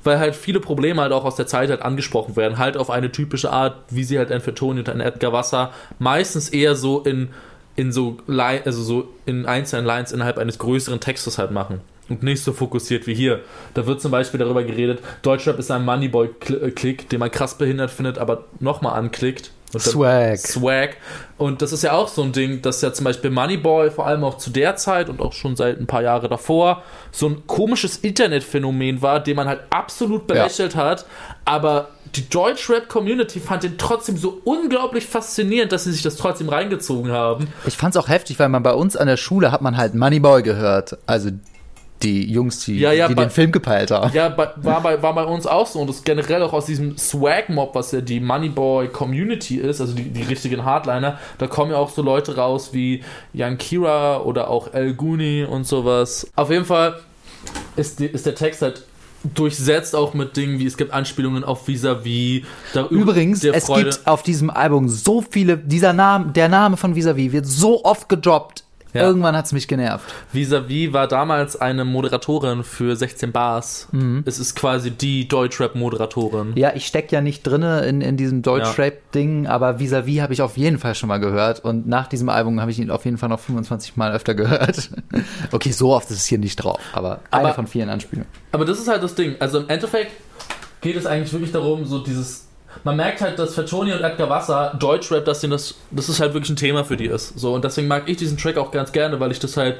[0.04, 3.12] weil halt viele Probleme halt auch aus der Zeit halt angesprochen werden, halt auf eine
[3.12, 7.30] typische Art, wie sie halt ein Fettoni und ein Edgar Wasser meistens eher so in,
[7.76, 12.44] in so, also so in einzelnen Lines innerhalb eines größeren Textes halt machen und nicht
[12.44, 13.42] so fokussiert wie hier.
[13.74, 18.18] Da wird zum Beispiel darüber geredet, Deutschrap ist ein Moneyboy-Klick, den man krass behindert findet,
[18.18, 19.52] aber nochmal anklickt.
[19.80, 20.38] Swag.
[20.38, 20.98] Swag.
[21.38, 24.24] Und das ist ja auch so ein Ding, dass ja zum Beispiel Moneyboy vor allem
[24.24, 27.98] auch zu der Zeit und auch schon seit ein paar Jahre davor so ein komisches
[27.98, 30.84] Internetphänomen war, den man halt absolut belächelt ja.
[30.84, 31.06] hat,
[31.46, 37.12] aber die Deutschrap-Community fand den trotzdem so unglaublich faszinierend, dass sie sich das trotzdem reingezogen
[37.12, 37.48] haben.
[37.66, 40.44] Ich fand's auch heftig, weil man bei uns an der Schule hat man halt Moneyboy
[40.44, 41.00] gehört.
[41.08, 41.32] Also
[42.04, 44.14] die Jungs, die, ja, ja, die bei, den Film gepeilt haben.
[44.14, 45.80] Ja, bei, war, bei, war bei uns auch so.
[45.80, 50.24] Und das generell auch aus diesem Swag-Mob, was ja die Moneyboy-Community ist, also die, die
[50.24, 54.94] richtigen Hardliner, da kommen ja auch so Leute raus wie Young Kira oder auch El
[54.94, 56.28] Guni und sowas.
[56.36, 57.00] Auf jeden Fall
[57.76, 58.84] ist, die, ist der Text halt
[59.34, 62.44] durchsetzt auch mit Dingen wie es gibt Anspielungen auf Vis-a-vis.
[62.74, 67.30] -vis, Übrigens, es gibt auf diesem Album so viele, dieser Name, der Name von Vis-a-vis
[67.30, 68.63] -vis wird so oft gedroppt
[68.94, 69.02] ja.
[69.02, 70.14] Irgendwann hat es mich genervt.
[70.32, 73.88] Vis-a-vis war damals eine Moderatorin für 16 Bars.
[73.92, 74.24] Mhm.
[74.26, 76.54] Es ist quasi die Deutschrap-Moderatorin.
[76.56, 80.58] Ja, ich stecke ja nicht drin in, in diesem Deutschrap-Ding, aber Vis-a-vis habe ich auf
[80.58, 81.64] jeden Fall schon mal gehört.
[81.64, 84.92] Und nach diesem Album habe ich ihn auf jeden Fall noch 25 Mal öfter gehört.
[85.52, 88.30] okay, so oft ist es hier nicht drauf, aber, aber eine von vielen Anspielungen.
[88.52, 89.36] Aber das ist halt das Ding.
[89.40, 90.12] Also im Endeffekt
[90.82, 92.48] geht es eigentlich wirklich darum, so dieses
[92.84, 96.52] man merkt halt, dass Fatoni und Edgar Wasser Deutschrap, dass das, das ist halt wirklich
[96.52, 97.38] ein Thema für die ist.
[97.40, 99.78] So, und deswegen mag ich diesen Track auch ganz gerne, weil ich das halt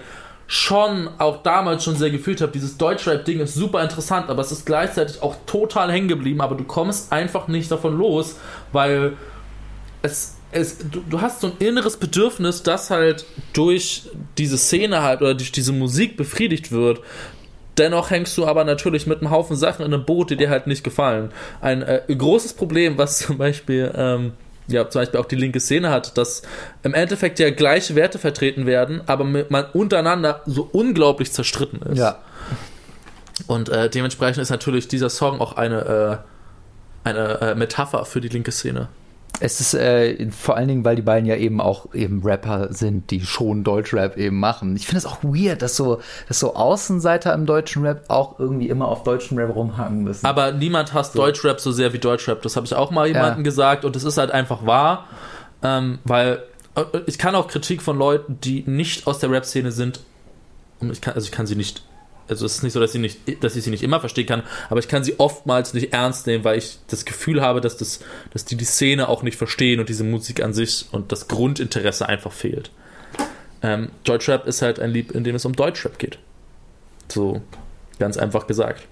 [0.48, 2.52] schon auch damals schon sehr gefühlt habe.
[2.52, 6.64] Dieses Deutschrap-Ding ist super interessant, aber es ist gleichzeitig auch total hängen geblieben, aber du
[6.64, 8.36] kommst einfach nicht davon los,
[8.72, 9.14] weil
[10.02, 14.04] es, es, du, du, hast so ein inneres Bedürfnis, das halt durch
[14.38, 17.00] diese Szene halt oder durch diese Musik befriedigt wird.
[17.78, 20.68] Dennoch hängst du aber natürlich mit einem Haufen Sachen in einem Boot, die dir halt
[20.68, 21.32] nicht gefallen.
[21.62, 24.34] Ein äh, großes Problem, was zum Beispiel, ähm,
[24.68, 26.44] ja, zum Beispiel auch die linke Szene hat, dass
[26.84, 31.98] im Endeffekt ja gleiche Werte vertreten werden, aber man untereinander so unglaublich zerstritten ist.
[31.98, 32.20] Ja.
[33.48, 36.22] Und äh, dementsprechend ist natürlich dieser Song auch eine,
[37.04, 38.88] äh, eine äh, Metapher für die linke Szene.
[39.40, 43.10] Es ist äh, vor allen Dingen, weil die beiden ja eben auch eben Rapper sind,
[43.12, 44.76] die schon Deutschrap eben machen.
[44.76, 48.70] Ich finde es auch weird, dass so, dass so Außenseiter im deutschen Rap auch irgendwie
[48.70, 50.26] immer auf deutschen Rap rumhaken müssen.
[50.26, 51.20] Aber niemand hasst so.
[51.20, 52.42] Deutschrap so sehr wie Deutschrap.
[52.42, 53.44] Das habe ich auch mal jemandem ja.
[53.44, 55.08] gesagt und es ist halt einfach wahr,
[55.64, 56.44] ähm, weil
[56.76, 60.00] äh, ich kann auch Kritik von Leuten, die nicht aus der Rap-Szene sind,
[60.82, 61.84] ich kann, also ich kann sie nicht
[62.28, 64.44] also es ist nicht so, dass, sie nicht, dass ich sie nicht immer verstehen kann,
[64.70, 68.00] aber ich kann sie oftmals nicht ernst nehmen, weil ich das Gefühl habe, dass, das,
[68.32, 72.08] dass die die Szene auch nicht verstehen und diese Musik an sich und das Grundinteresse
[72.08, 72.72] einfach fehlt.
[73.62, 76.20] Ähm, Deutschrap ist halt ein Lied, in dem es um Deutschrap geht.
[77.10, 77.42] So,
[78.00, 78.84] ganz einfach gesagt.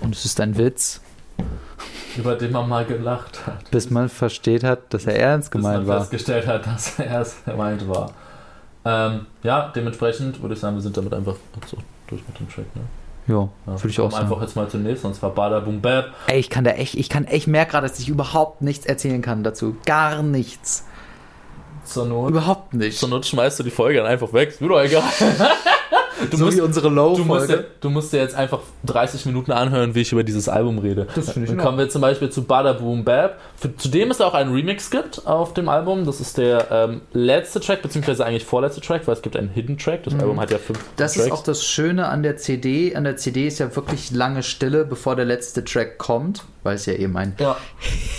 [0.00, 1.00] Und es ist ein Witz.
[2.16, 3.70] Über den man mal gelacht hat.
[3.70, 6.00] Bis man versteht hat, dass er ernst gemeint Bis man war.
[6.00, 8.14] festgestellt hat, dass er ernst gemeint war.
[8.84, 11.76] Ähm, ja, dementsprechend würde ich sagen, wir sind damit einfach so
[12.08, 12.82] durch mit dem Track, ne?
[13.28, 14.24] Ja, ja würde ich auch sagen.
[14.24, 16.14] einfach jetzt mal zum nächsten, und zwar Bada Boom Bap.
[16.28, 19.22] Ey, ich kann da echt, ich kann echt merke gerade, dass ich überhaupt nichts erzählen
[19.22, 19.76] kann dazu.
[19.84, 20.84] Gar nichts.
[21.84, 22.30] Zur Not.
[22.30, 22.98] Überhaupt nicht.
[22.98, 24.50] Zur Not schmeißt du die Folge dann einfach weg.
[24.50, 25.02] Ist mir doch egal.
[26.30, 27.22] Du so musst, wie unsere Low-Folge.
[27.22, 30.48] Du, musst dir, du musst dir jetzt einfach 30 Minuten anhören, wie ich über dieses
[30.48, 31.06] Album rede.
[31.14, 33.38] Das finde ich Dann kommen wir zum Beispiel zu Bada Boom Bap.
[33.56, 36.04] Für, zu dem es auch einen Remix gibt auf dem Album.
[36.04, 39.78] Das ist der ähm, letzte Track, beziehungsweise eigentlich vorletzte Track, weil es gibt einen Hidden
[39.78, 40.04] Track.
[40.04, 40.20] Das mhm.
[40.20, 41.26] Album hat ja fünf Das Tracks.
[41.26, 42.94] ist auch das Schöne an der CD.
[42.94, 46.86] An der CD ist ja wirklich lange Stille, bevor der letzte Track kommt, weil es
[46.86, 47.56] ja eben ein ja.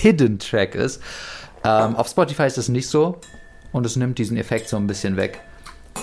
[0.01, 1.01] Hidden Track ist.
[1.63, 3.19] Ähm, auf Spotify ist es nicht so
[3.71, 5.41] und es nimmt diesen Effekt so ein bisschen weg.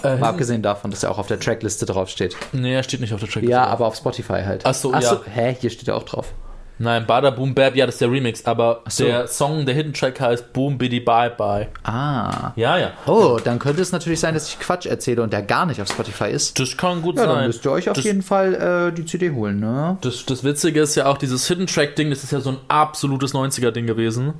[0.02, 2.36] Äh, Mal abgesehen davon, dass er auch auf der Trackliste draufsteht.
[2.52, 3.52] Nee, er steht nicht auf der Trackliste.
[3.52, 4.66] Ja, aber auf Spotify halt.
[4.66, 5.20] Achso, Ach so, ja.
[5.32, 6.32] Hä, hier steht er auch drauf.
[6.78, 9.04] Nein, Bada Boom Bab, ja, das ist der Remix, aber so.
[9.04, 11.68] der Song, der Hidden Track heißt Boom Biddy Bye Bye.
[11.84, 12.52] Ah.
[12.56, 12.90] Ja, ja.
[13.06, 15.88] Oh, dann könnte es natürlich sein, dass ich Quatsch erzähle und der gar nicht auf
[15.88, 16.58] Spotify ist.
[16.58, 17.34] Das kann gut ja, sein.
[17.36, 18.54] Dann müsst ihr euch auf das, jeden Fall
[18.90, 19.98] äh, die CD holen, ne?
[20.00, 23.34] Das, das Witzige ist ja auch, dieses Hidden Track-Ding, das ist ja so ein absolutes
[23.34, 24.34] 90er-Ding gewesen.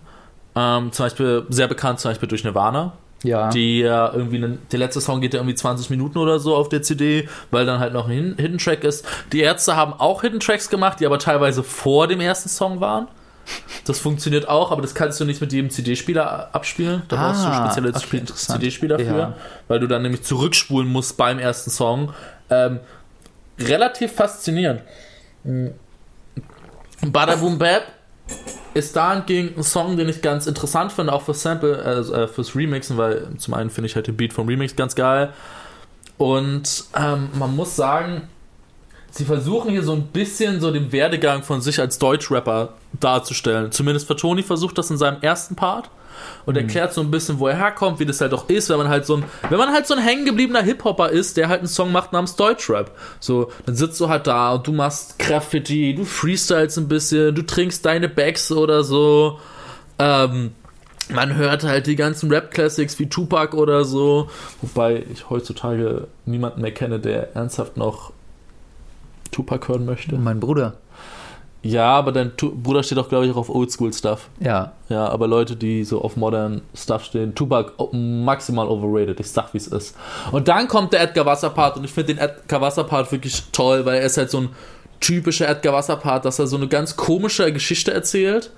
[0.57, 2.95] Ähm, zum Beispiel, sehr bekannt zum Beispiel durch Nirvana.
[3.25, 3.49] Ja.
[3.49, 6.69] Die ja irgendwie, ne, der letzte Song geht ja irgendwie 20 Minuten oder so auf
[6.69, 9.05] der CD, weil dann halt noch ein Hidden Track ist.
[9.33, 13.09] Die Ärzte haben auch Hidden Tracks gemacht, die aber teilweise vor dem ersten Song waren.
[13.85, 17.03] Das funktioniert auch, aber das kannst du nicht mit jedem CD-Spieler abspielen.
[17.09, 19.37] Da ah, brauchst du ah, spezielle okay, CD-Spieler für, ja.
[19.69, 22.15] weil du dann nämlich zurückspulen musst beim ersten Song.
[22.51, 22.81] Ähm,
[23.59, 24.83] relativ faszinierend.
[27.03, 27.85] Bada Boom Bap
[28.75, 32.97] ist dahingehend ein Song, den ich ganz interessant finde, auch fürs Sample, äh, fürs Remixen,
[32.97, 35.33] weil zum einen finde ich halt den Beat vom Remix ganz geil.
[36.19, 38.29] Und ähm, man muss sagen,
[39.15, 43.71] sie versuchen hier so ein bisschen so den Werdegang von sich als Deutschrapper darzustellen.
[43.71, 45.89] Zumindest Fatoni versucht das in seinem ersten Part
[46.47, 48.89] und erklärt so ein bisschen, wo er herkommt, wie das halt auch ist, wenn man
[48.89, 51.93] halt so ein, wenn man halt so ein hängengebliebener Hip-Hopper ist, der halt einen Song
[51.93, 52.91] macht namens Deutschrap.
[53.21, 57.43] So, dann sitzt du halt da und du machst Graffiti, du freestyles ein bisschen, du
[57.43, 59.39] trinkst deine Bags oder so.
[59.99, 60.53] Ähm,
[61.13, 64.29] man hört halt die ganzen Rap-Classics wie Tupac oder so,
[64.61, 68.13] wobei ich heutzutage niemanden mehr kenne, der ernsthaft noch
[69.35, 70.17] Tupac hören möchte.
[70.17, 70.75] Mein Bruder.
[71.63, 74.29] Ja, aber dein tu Bruder steht auch, glaube ich, auch auf Oldschool-Stuff.
[74.39, 74.75] Ja.
[74.91, 79.19] Ja, aber Leute, die so auf modern Stuff stehen, Tupac oh, maximal overrated.
[79.19, 79.97] Ich sag, wie es ist.
[80.31, 83.97] Und dann kommt der Edgar Wasser-Part und ich finde den Edgar Wasser-Part wirklich toll, weil
[83.97, 84.51] er ist halt so ein
[85.01, 88.53] typischer Edgar Wasser-Part, dass er so eine ganz komische Geschichte erzählt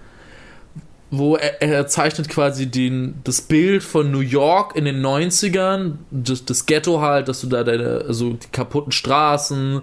[1.10, 6.44] wo er, er, zeichnet quasi den, das Bild von New York in den 90ern, das,
[6.44, 9.82] das Ghetto halt, dass du da deine, also die kaputten Straßen,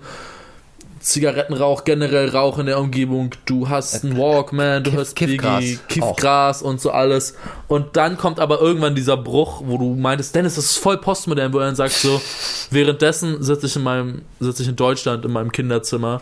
[1.03, 6.61] Zigarettenrauch, generell Rauch in der Umgebung, du hast einen Walkman, du Kiff, hast Biggie, Kiffgras
[6.61, 7.35] und so alles.
[7.67, 11.53] Und dann kommt aber irgendwann dieser Bruch, wo du meintest, Dennis, das ist voll postmodern,
[11.53, 12.21] wo er dann sagt so,
[12.71, 16.21] währenddessen sitze ich in meinem, sitze ich in Deutschland in meinem Kinderzimmer.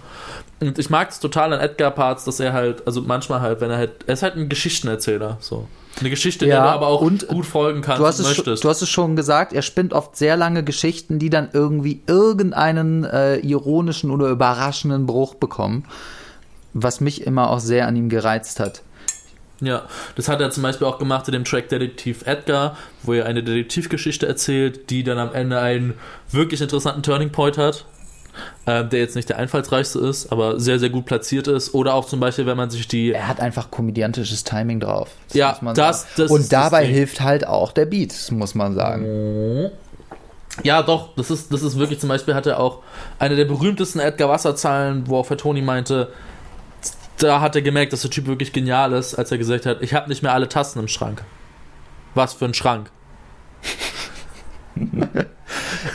[0.60, 3.70] Und ich mag es total an Edgar Parts, dass er halt, also manchmal halt, wenn
[3.70, 5.68] er halt, er ist halt ein Geschichtenerzähler, so.
[6.02, 8.46] Eine Geschichte, ja, der du aber auch und gut folgen kannst du hast, es möchtest.
[8.46, 12.02] Schon, du hast es schon gesagt, er spinnt oft sehr lange Geschichten, die dann irgendwie
[12.08, 15.86] irgendeinen äh, ironischen oder überraschenden Bruch bekommen,
[16.74, 18.82] was mich immer auch sehr an ihm gereizt hat.
[19.62, 19.84] Ja,
[20.16, 23.44] das hat er zum Beispiel auch gemacht in dem Track Detektiv Edgar, wo er eine
[23.44, 25.94] Detektivgeschichte erzählt, die dann am Ende einen
[26.32, 27.86] wirklich interessanten Turning Point hat
[28.66, 31.74] äh, der jetzt nicht der einfallsreichste ist, aber sehr, sehr gut platziert ist.
[31.74, 33.12] Oder auch zum Beispiel, wenn man sich die.
[33.12, 35.10] Er hat einfach komödiantisches Timing drauf.
[35.30, 39.72] Das ja, das, das Und dabei hilft halt auch der Beat, muss man sagen.
[40.64, 42.80] Ja, doch, das ist, das ist wirklich zum Beispiel hat er auch
[43.20, 46.10] eine der berühmtesten Edgar Wasser-Zahlen, wo auch für Tony meinte,
[47.18, 49.94] da hat er gemerkt, dass der Typ wirklich genial ist, als er gesagt hat, ich
[49.94, 51.24] habe nicht mehr alle Tassen im Schrank.
[52.16, 52.92] Was für ein Schrank.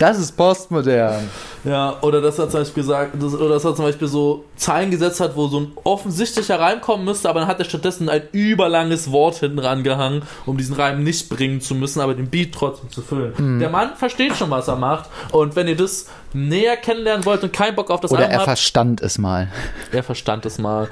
[0.01, 1.29] das ist postmodern.
[1.67, 4.91] Ja, oder dass er zum Beispiel gesagt, das, oder dass er zum Beispiel so Zeilen
[4.91, 8.23] gesetzt hat, wo so ein offensichtlicher Reim kommen müsste, aber dann hat er stattdessen ein
[8.31, 12.91] überlanges Wort hinten rangehangen, um diesen Reim nicht bringen zu müssen, aber den Beat trotzdem
[12.91, 13.35] zu füllen.
[13.37, 13.59] Mhm.
[13.59, 15.11] Der Mann versteht schon, was er macht.
[15.33, 18.39] Und wenn ihr das näher kennenlernen wollt und keinen Bock auf das Oder Album er
[18.39, 19.49] habt, verstand es mal.
[19.91, 20.89] Er verstand es mal.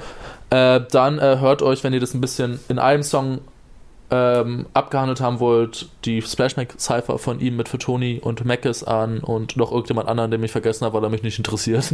[0.49, 3.39] Äh, dann äh, hört euch, wenn ihr das ein bisschen in einem Song
[4.11, 9.71] ähm, abgehandelt haben wollt, die Splashback-Cypher von ihm mit Fatoni und Mackes an und noch
[9.71, 11.91] irgendjemand anderen, den ich vergessen habe, weil er mich nicht interessiert.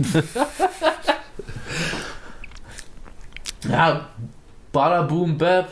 [3.69, 4.07] ja,
[4.71, 5.69] Bada Boom Bap.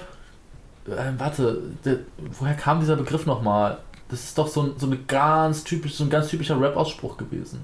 [0.88, 1.98] Äh, warte, der,
[2.40, 3.80] woher kam dieser Begriff nochmal?
[4.10, 7.62] Das ist doch so, so, eine ganz typisch, so ein ganz typischer Rap-Ausspruch gewesen.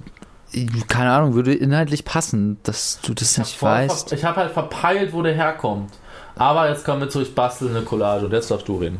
[0.87, 4.13] Keine Ahnung, würde inhaltlich passen, dass du das ich nicht weißt.
[4.13, 5.91] ich habe halt verpeilt, wo der herkommt.
[6.37, 8.99] Aber jetzt kommen wir zu, ich bastel eine Collage und jetzt darfst du reden.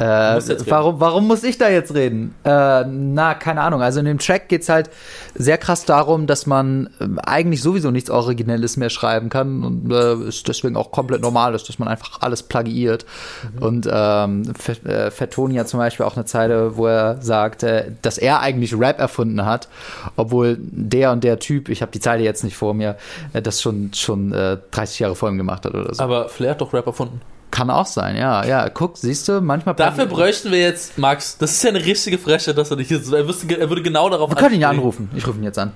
[0.00, 2.34] Äh, warum, warum muss ich da jetzt reden?
[2.44, 3.82] Äh, na, keine Ahnung.
[3.82, 4.88] Also in dem Track geht es halt
[5.34, 10.14] sehr krass darum, dass man äh, eigentlich sowieso nichts Originelles mehr schreiben kann und äh,
[10.28, 13.04] ist deswegen auch komplett normal ist, dass man einfach alles plagiiert.
[13.42, 13.62] Mhm.
[13.62, 14.52] Und ähm,
[14.84, 18.78] äh, Fettoni hat zum Beispiel auch eine Zeile, wo er sagt, äh, dass er eigentlich
[18.78, 19.68] Rap erfunden hat,
[20.16, 22.96] obwohl der und der Typ, ich habe die Zeile jetzt nicht vor mir,
[23.34, 26.02] das schon, schon 30 Jahre vor ihm gemacht hat oder so.
[26.02, 27.20] Aber Flair hat doch Rap erfunden.
[27.50, 28.44] Kann auch sein, ja.
[28.44, 29.74] Ja, guck, siehst du, manchmal.
[29.74, 33.00] Dafür bräuchten wir jetzt, Max, das ist ja eine richtige Freche, dass er nicht hier
[33.12, 35.10] Er, wüsste, er würde genau darauf Wir können ihn ja anrufen.
[35.16, 35.72] Ich rufe ihn jetzt an.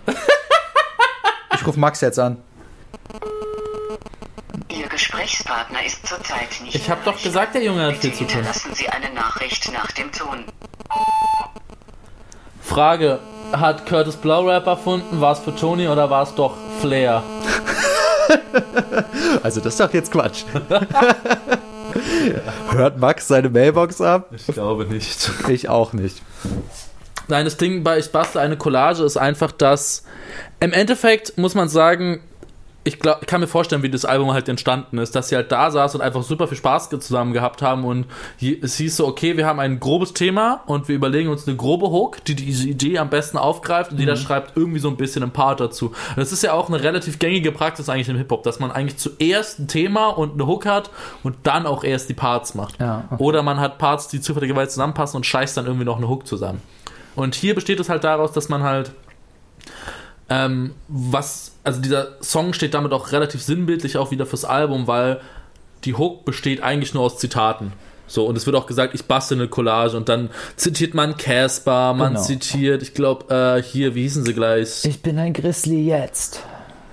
[1.55, 2.39] ich rufe Max jetzt an.
[4.69, 6.75] Ihr Gesprächspartner ist zurzeit nicht.
[6.75, 8.45] Ich habe doch gesagt, der Junge hat viel zu tun.
[8.45, 10.45] Lassen Sie eine Nachricht nach dem Ton.
[12.63, 13.19] Frage:
[13.53, 15.21] Hat Curtis Blowrap erfunden?
[15.21, 17.23] War es für Tony oder war es doch Flair?
[19.43, 20.45] also, das ist doch jetzt Quatsch.
[22.71, 24.31] Hört Max seine Mailbox ab?
[24.33, 25.31] Ich glaube nicht.
[25.49, 26.23] Ich auch nicht.
[27.29, 30.05] Nein, das Ding bei Ich bastel eine Collage ist einfach, dass
[30.61, 32.21] im Endeffekt muss man sagen,
[32.85, 35.51] ich, glaub, ich kann mir vorstellen, wie das Album halt entstanden ist, dass sie halt
[35.51, 38.07] da saß und einfach super viel Spaß zusammen gehabt haben und
[38.41, 41.91] es hieß so, okay, wir haben ein grobes Thema und wir überlegen uns eine grobe
[41.91, 44.03] Hook, die diese Idee am besten aufgreift und mhm.
[44.03, 45.87] jeder schreibt irgendwie so ein bisschen ein Part dazu.
[45.87, 48.99] Und das ist ja auch eine relativ gängige Praxis eigentlich im Hip-Hop, dass man eigentlich
[48.99, 50.91] zuerst ein Thema und eine Hook hat
[51.23, 52.79] und dann auch erst die Parts macht.
[52.81, 53.23] Ja, okay.
[53.23, 56.61] Oder man hat Parts, die zufälligerweise zusammenpassen und scheißt dann irgendwie noch eine Hook zusammen.
[57.17, 58.93] Und hier besteht es halt daraus, dass man halt
[60.29, 65.21] ähm, was, also dieser Song steht damit auch relativ sinnbildlich auch wieder fürs Album, weil
[65.85, 67.73] die Hook besteht eigentlich nur aus Zitaten.
[68.07, 71.95] So, und es wird auch gesagt, ich bastel eine Collage und dann zitiert man Casper,
[71.95, 72.23] man Genau.
[72.25, 74.85] zitiert, ich glaube, äh, hier, wie hießen sie gleich?
[74.85, 76.43] Ich bin ein Grizzly jetzt.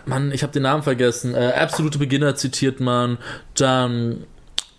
[0.06, 1.36] Mann, ich habe den Namen vergessen.
[1.36, 3.18] Äh, Absolute Beginner zitiert man,
[3.56, 4.24] dann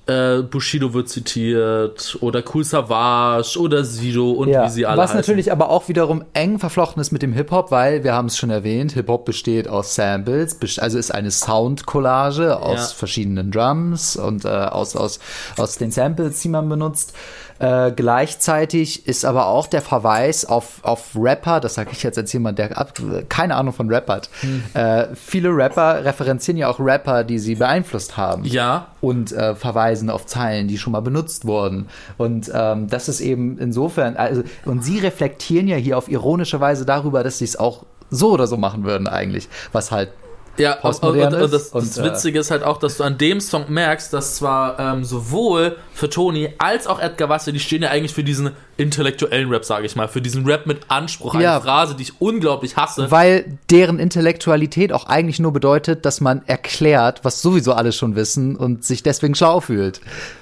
[0.06, 5.16] äh, Bushido wird zitiert oder Cool Savage oder Sido und wie sie alle was heißen.
[5.20, 8.50] natürlich aber auch wiederum eng verflochten ist mit dem Hip-Hop, weil wir haben es schon
[8.50, 12.96] erwähnt, Hip-Hop besteht aus Samples, also ist eine Sound-Collage aus Ja.
[12.96, 15.20] verschiedenen Drums und äh, aus, aus,
[15.56, 17.14] aus den Samples, die man benutzt.
[17.62, 22.32] Äh, gleichzeitig ist aber auch der Verweis auf, auf Rapper, das sage ich jetzt als
[22.32, 22.92] jemand, der ab,
[23.28, 24.30] keine Ahnung von Rap hat.
[24.40, 24.64] Hm.
[24.74, 30.10] Äh, viele Rapper referenzieren ja auch Rapper, die sie beeinflusst haben Ja, und äh, verweisen
[30.10, 31.88] auf Zeilen, die schon mal benutzt wurden.
[32.18, 36.84] Und ähm, das ist eben insofern, also, und sie reflektieren ja hier auf ironische Weise
[36.84, 40.10] darüber, dass sie es auch so oder so machen würden eigentlich, was halt
[40.58, 42.78] Ja, und, und, Postmodern und, und das, ist das und, äh, Witzige ist halt auch,
[42.78, 47.28] dass du an dem Song merkst, dass zwar ähm, sowohl für Toni als auch Edgar
[47.30, 50.66] Wasser, die stehen ja eigentlich für diesen intellektuellen Rap, sage ich mal, für diesen Rap
[50.66, 51.60] mit Anspruch, eine Ja.
[51.60, 53.10] Phrase, die ich unglaublich hasse.
[53.10, 58.56] weil deren Intellektualität auch eigentlich nur bedeutet, dass man erklärt, was sowieso alle schon wissen
[58.56, 60.00] und sich deswegen schlau fühlt.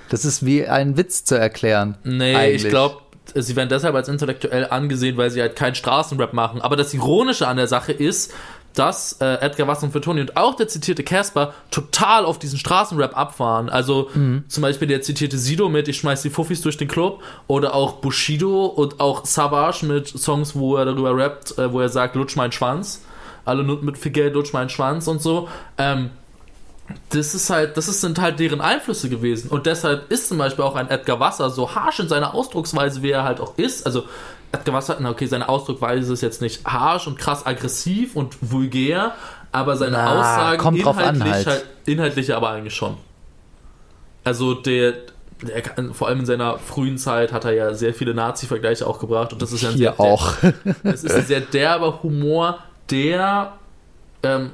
[0.08, 1.96] Das ist wie ein Witz zu erklären.
[2.02, 2.64] Nee, eigentlich.
[2.64, 2.96] ich glaube,
[3.34, 6.60] sie werden deshalb als intellektuell angesehen, weil sie halt keinen Straßenrap machen.
[6.60, 8.32] Aber das Ironische an der Sache ist,
[8.74, 13.16] dass äh, Edgar Wasser und Toni und auch der zitierte Casper total auf diesen Straßenrap
[13.16, 13.68] abfahren.
[13.68, 14.10] Also
[14.48, 17.94] zum Beispiel der zitierte Sido mit Ich schmeiß die Fuffis durch den Club oder auch
[17.94, 22.36] Bushido und auch Savage mit Songs, wo er darüber rappt, äh, wo er sagt, lutsch
[22.36, 23.02] meinen Schwanz.
[23.44, 25.48] Alle nur mit viel Geld lutsch meinen Schwanz und so.
[25.78, 26.10] Ähm,
[27.10, 29.48] das ist halt, das ist, sind halt deren Einflüsse gewesen.
[29.50, 33.10] Und deshalb ist zum Beispiel auch ein Edgar Wasser so harsch in seiner Ausdrucksweise, wie
[33.10, 33.86] er halt auch ist.
[33.86, 34.04] Also
[34.52, 39.14] Edgar Wasser, na okay, seine Ausdrucksweise ist jetzt nicht harsch und krass aggressiv und vulgär,
[39.52, 41.46] aber seine Na, Aussagen kommt drauf an inhaltlich, halt.
[41.46, 42.96] halt, inhaltlich aber eigentlich schon.
[44.24, 44.94] Also der,
[45.42, 48.98] der kann, vor allem in seiner frühen Zeit hat er ja sehr viele Nazi-Vergleiche auch
[48.98, 50.34] gebracht und das ist ja ein Hier sehr, auch.
[50.82, 52.58] es ist ein sehr derber Humor,
[52.90, 53.52] der
[54.22, 54.50] ähm,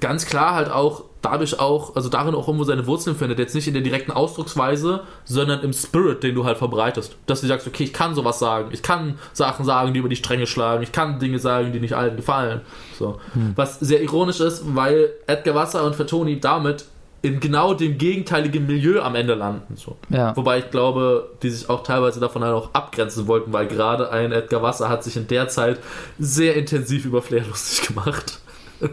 [0.00, 3.38] ganz klar halt auch dadurch auch, also darin auch irgendwo seine Wurzeln findet.
[3.38, 7.16] Jetzt nicht in der direkten Ausdrucksweise, sondern im Spirit, den du halt verbreitest.
[7.26, 8.68] Dass du sagst, okay, ich kann sowas sagen.
[8.72, 10.82] Ich kann Sachen sagen, die über die Stränge schlagen.
[10.82, 12.60] Ich kann Dinge sagen, die nicht allen gefallen.
[12.98, 13.20] So.
[13.54, 16.86] Was sehr ironisch ist, weil Edgar Wasser und Fatoni damit
[17.22, 19.76] in genau dem gegenteiligen Milieu am Ende landen.
[19.76, 19.96] So.
[20.10, 20.36] Ja.
[20.36, 24.32] Wobei ich glaube, die sich auch teilweise davon halt auch abgrenzen wollten, weil gerade ein
[24.32, 25.80] Edgar Wasser hat sich in der Zeit
[26.18, 28.38] sehr intensiv über Flair lustig gemacht.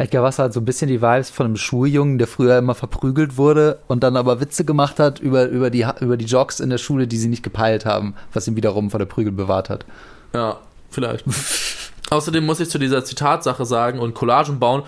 [0.00, 3.36] Edgar Wasser hat so ein bisschen die Vibes von einem Schuljungen, der früher immer verprügelt
[3.36, 6.78] wurde und dann aber Witze gemacht hat über, über, die, über die Jocks in der
[6.78, 9.84] Schule, die sie nicht gepeilt haben, was ihn wiederum vor der Prügel bewahrt hat.
[10.32, 10.56] Ja,
[10.88, 11.26] vielleicht.
[12.10, 14.84] Außerdem muss ich zu dieser Zitatsache sagen und Collagen bauen,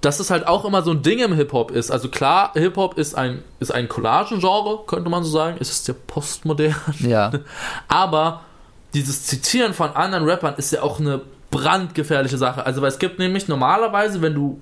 [0.00, 1.92] dass es halt auch immer so ein Ding im Hip-Hop ist.
[1.92, 5.56] Also klar, Hip-Hop ist ein, ist ein Collagen-Genre, könnte man so sagen.
[5.60, 6.74] Es ist ja postmodern.
[6.98, 7.30] Ja.
[7.86, 8.40] Aber
[8.92, 11.20] dieses Zitieren von anderen Rappern ist ja auch eine
[11.50, 12.64] brandgefährliche Sache.
[12.66, 14.60] Also, weil es gibt nämlich normalerweise, wenn du,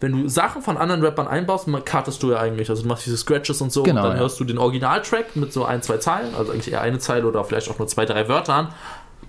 [0.00, 2.68] wenn du Sachen von anderen Rappern einbaust, cuttest du ja eigentlich.
[2.70, 4.22] Also, du machst diese Scratches und so Genau, und dann ja.
[4.22, 7.44] hörst du den Originaltrack mit so ein, zwei Zeilen, also eigentlich eher eine Zeile oder
[7.44, 8.68] vielleicht auch nur zwei, drei Wörtern.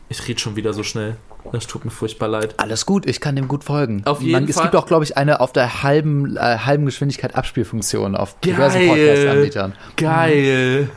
[0.09, 1.17] Ich rede schon wieder so schnell.
[1.51, 2.55] Das tut mir furchtbar leid.
[2.57, 4.01] Alles gut, ich kann dem gut folgen.
[4.05, 4.63] Auf jeden Man, Es Fall.
[4.65, 9.73] gibt auch, glaube ich, eine auf der halben, äh, halben Geschwindigkeit Abspielfunktion auf diversen Podcast-Anbietern.
[9.95, 10.89] Geil!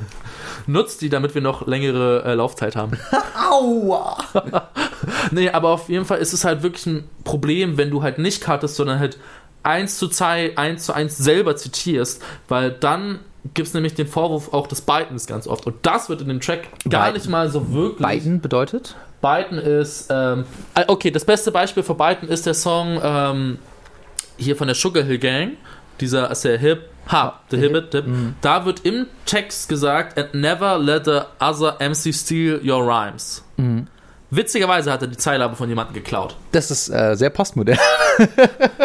[0.67, 2.99] Nutzt die, damit wir noch längere äh, Laufzeit haben.
[3.51, 4.17] Aua!
[5.33, 8.43] Nee, aber auf jeden Fall ist es halt wirklich ein Problem, wenn du halt nicht
[8.43, 9.19] cuttest, sondern halt
[9.63, 13.21] eins zu, zwei, eins zu eins selber zitierst, weil dann
[13.55, 15.67] gibt es nämlich den Vorwurf auch des Bitens ganz oft.
[15.67, 17.15] Und das wird in dem Track gar Biden.
[17.15, 18.07] nicht mal so wirklich.
[18.07, 18.95] Biden bedeutet?
[19.23, 20.45] Biden ist, ähm,
[20.75, 23.59] ah, okay, das beste Beispiel für Biden ist der Song ähm,
[24.37, 25.53] hier von der Sugar Hill Gang.
[26.01, 28.05] Dieser ist der Hip, Ha, the Hip, It, Hip.
[28.41, 33.43] Da wird im Text gesagt, and never let the other MC steal your rhymes.
[34.33, 36.37] Witzigerweise hat er die Zeile aber von jemandem geklaut.
[36.53, 37.79] Das ist äh, sehr postmodern.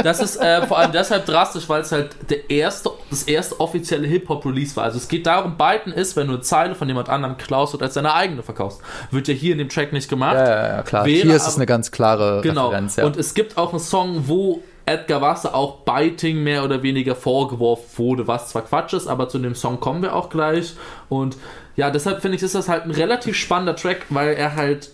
[0.04, 4.08] Das ist äh, vor allem deshalb drastisch, weil es halt der erste, das erste offizielle
[4.08, 4.86] Hip-Hop-Release war.
[4.86, 7.84] Also es geht darum, Biden ist, wenn du eine Zeile von jemand anderem klaust und
[7.84, 8.82] als deine eigene verkaufst.
[9.12, 10.36] Wird ja hier in dem Track nicht gemacht.
[10.36, 11.06] ja, ja, klar.
[11.06, 12.68] Wäre Hier ist es aber- eine ganz klare Genau.
[12.68, 12.96] Referenz.
[12.96, 13.06] Ja.
[13.06, 17.86] Und es gibt auch einen Song, wo Edgar Wasser auch Biting mehr oder weniger vorgeworfen
[17.98, 20.76] wurde, was zwar Quatsch ist, aber zu dem Song kommen wir auch gleich.
[21.10, 21.38] Und
[21.76, 24.90] ja, deshalb finde ich, ist das halt ein relativ spannender Track, weil er halt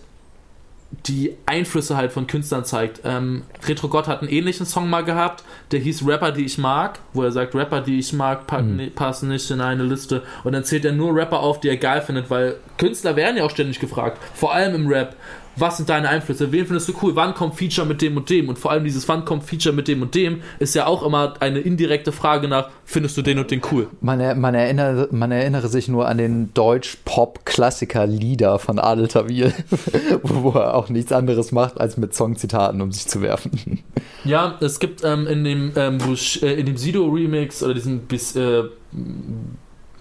[1.07, 3.01] die Einflüsse halt von Künstlern zeigt.
[3.05, 6.99] Ähm, Retro Gott hat einen ähnlichen Song mal gehabt, der hieß Rapper, die ich mag,
[7.13, 8.91] wo er sagt, Rapper, die ich mag, pa Mhm.
[8.93, 10.21] passen nicht in eine Liste.
[10.43, 13.45] Und dann zählt er nur Rapper auf, die er geil findet, weil Künstler werden ja
[13.45, 15.15] auch ständig gefragt, vor allem im Rap.
[15.55, 18.49] Was sind deine Einflüsse, wen findest du cool, wann kommt Feature mit dem und dem
[18.49, 21.33] und vor allem dieses wann kommt Feature mit dem und dem ist ja auch immer
[21.39, 23.87] eine indirekte Frage nach, findest du den und den cool?
[24.01, 29.53] Man, er, man, erinnere, man erinnere sich nur an den Deutsch-Pop-Klassiker Lieder von Adel Tawil,
[30.23, 33.83] wo er auch nichts anderes macht, als mit Songzitaten um sich zu werfen.
[34.23, 35.97] Ja, es gibt ähm, in dem ähm,
[36.41, 38.63] äh, in dem Sido-Remix oder diesem bis äh,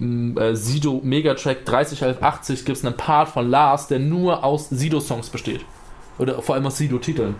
[0.00, 5.64] äh, Sido Megatrack 301180 gibt es einen Part von Lars, der nur aus Sido-Songs besteht.
[6.18, 7.36] Oder vor allem aus Sido-Titeln.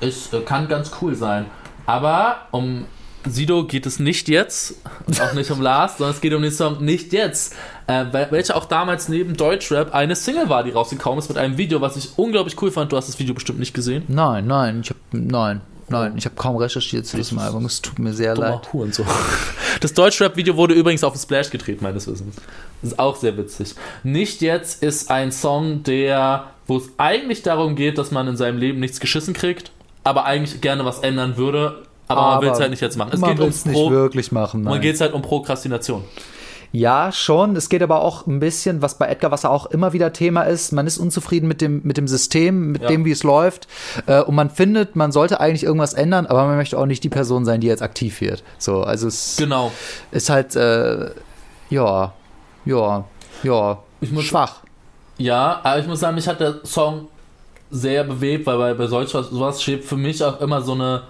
[0.00, 1.46] Es äh, kann ganz cool sein.
[1.86, 2.86] Aber um
[3.26, 4.74] Sido geht es nicht jetzt,
[5.20, 7.54] auch nicht um Lars, sondern es geht um den Song Nicht Jetzt,
[7.86, 11.80] äh, welcher auch damals neben Deutschrap eine Single war, die rausgekommen ist mit einem Video,
[11.80, 12.92] was ich unglaublich cool fand.
[12.92, 14.04] Du hast das Video bestimmt nicht gesehen.
[14.08, 15.62] Nein, nein, ich hab, nein.
[15.88, 17.64] Nein, ich habe kaum recherchiert zu diesem Album.
[17.66, 18.68] Es tut mir sehr leid.
[18.90, 19.04] so.
[19.80, 22.36] Das Deutschrap-Video wurde übrigens auf dem Splash gedreht, meines Wissens.
[22.80, 23.74] Das ist auch sehr witzig.
[24.02, 28.56] Nicht jetzt ist ein Song, der, wo es eigentlich darum geht, dass man in seinem
[28.58, 29.72] Leben nichts geschissen kriegt,
[30.04, 33.10] aber eigentlich gerne was ändern würde, aber, aber man will es halt nicht jetzt machen.
[33.12, 34.62] Es man geht um nicht wirklich machen.
[34.62, 34.74] Nein.
[34.74, 36.04] Man geht es halt um Prokrastination.
[36.74, 37.54] Ja, schon.
[37.54, 40.72] Es geht aber auch ein bisschen, was bei Edgar Wasser auch immer wieder Thema ist.
[40.72, 42.88] Man ist unzufrieden mit dem, mit dem System, mit ja.
[42.88, 43.68] dem, wie es läuft.
[44.06, 47.08] Äh, und man findet, man sollte eigentlich irgendwas ändern, aber man möchte auch nicht die
[47.08, 48.42] Person sein, die jetzt aktiv wird.
[48.58, 49.70] So, also es genau.
[50.10, 51.10] ist halt, äh,
[51.70, 52.12] ja,
[52.64, 53.04] ja,
[53.44, 53.78] ja,
[54.10, 54.62] muss, schwach.
[55.16, 57.06] Ja, aber ich muss sagen, mich hat der Song
[57.70, 61.04] sehr bewegt, weil bei, bei solch was, sowas steht für mich auch immer so eine,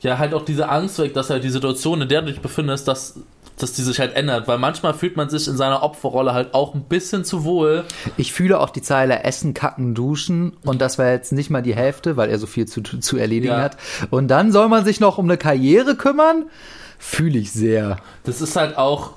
[0.00, 2.86] ja, halt auch diese Angst weg, dass halt die Situation, in der du dich befindest,
[2.86, 3.14] dass
[3.62, 6.74] dass die sich halt ändert, weil manchmal fühlt man sich in seiner Opferrolle halt auch
[6.74, 7.84] ein bisschen zu wohl.
[8.16, 11.74] Ich fühle auch die Zeile Essen, Kacken, Duschen und das war jetzt nicht mal die
[11.74, 13.60] Hälfte, weil er so viel zu, zu erledigen ja.
[13.60, 13.76] hat.
[14.10, 16.46] Und dann soll man sich noch um eine Karriere kümmern?
[16.98, 17.98] Fühle ich sehr.
[18.24, 19.12] Das ist halt auch,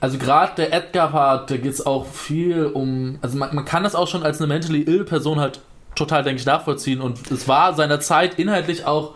[0.00, 3.94] also gerade der Edgar-Part, da geht es auch viel um, also man, man kann das
[3.94, 5.60] auch schon als eine mentally ill Person halt
[5.94, 9.14] total, denke ich, nachvollziehen und es war seiner Zeit inhaltlich auch,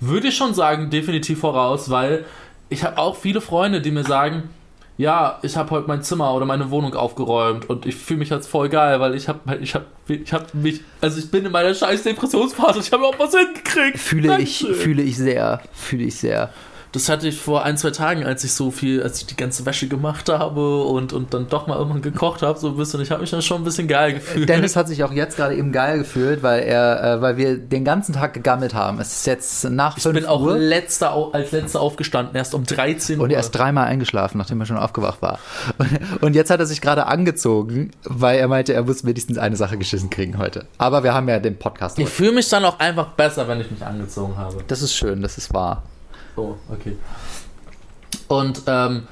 [0.00, 2.26] würde ich schon sagen, definitiv voraus, weil
[2.68, 4.50] ich habe auch viele Freunde, die mir sagen,
[4.98, 8.48] ja, ich habe heute mein Zimmer oder meine Wohnung aufgeräumt und ich fühle mich jetzt
[8.48, 11.74] voll geil, weil ich habe ich habe ich habe mich also ich bin in meiner
[11.74, 13.98] scheiß Depressionsphase, ich habe auch was hingekriegt.
[13.98, 14.70] Fühle Dankeschön.
[14.70, 16.50] ich fühle ich sehr, fühle ich sehr.
[16.96, 19.66] Das hatte ich vor ein, zwei Tagen, als ich so viel, als ich die ganze
[19.66, 23.02] Wäsche gemacht habe und, und dann doch mal irgendwann gekocht habe, so ein bisschen.
[23.02, 24.48] Ich habe mich dann schon ein bisschen geil gefühlt.
[24.48, 27.84] Dennis hat sich auch jetzt gerade eben geil gefühlt, weil er, äh, weil wir den
[27.84, 28.98] ganzen Tag gegammelt haben.
[28.98, 30.12] Es ist jetzt nach 5 Uhr.
[30.12, 33.24] Ich bin auch letzter, als letzter aufgestanden, erst um 13 Uhr.
[33.24, 35.38] Und er ist dreimal eingeschlafen, nachdem er schon aufgewacht war.
[36.22, 39.76] Und jetzt hat er sich gerade angezogen, weil er meinte, er muss wenigstens eine Sache
[39.76, 40.64] geschissen kriegen heute.
[40.78, 41.98] Aber wir haben ja den Podcast.
[41.98, 44.64] Ich fühle mich dann auch einfach besser, wenn ich mich angezogen habe.
[44.66, 45.82] Das ist schön, das ist wahr.
[46.36, 46.96] Oh, okay.
[48.28, 49.06] Und ähm,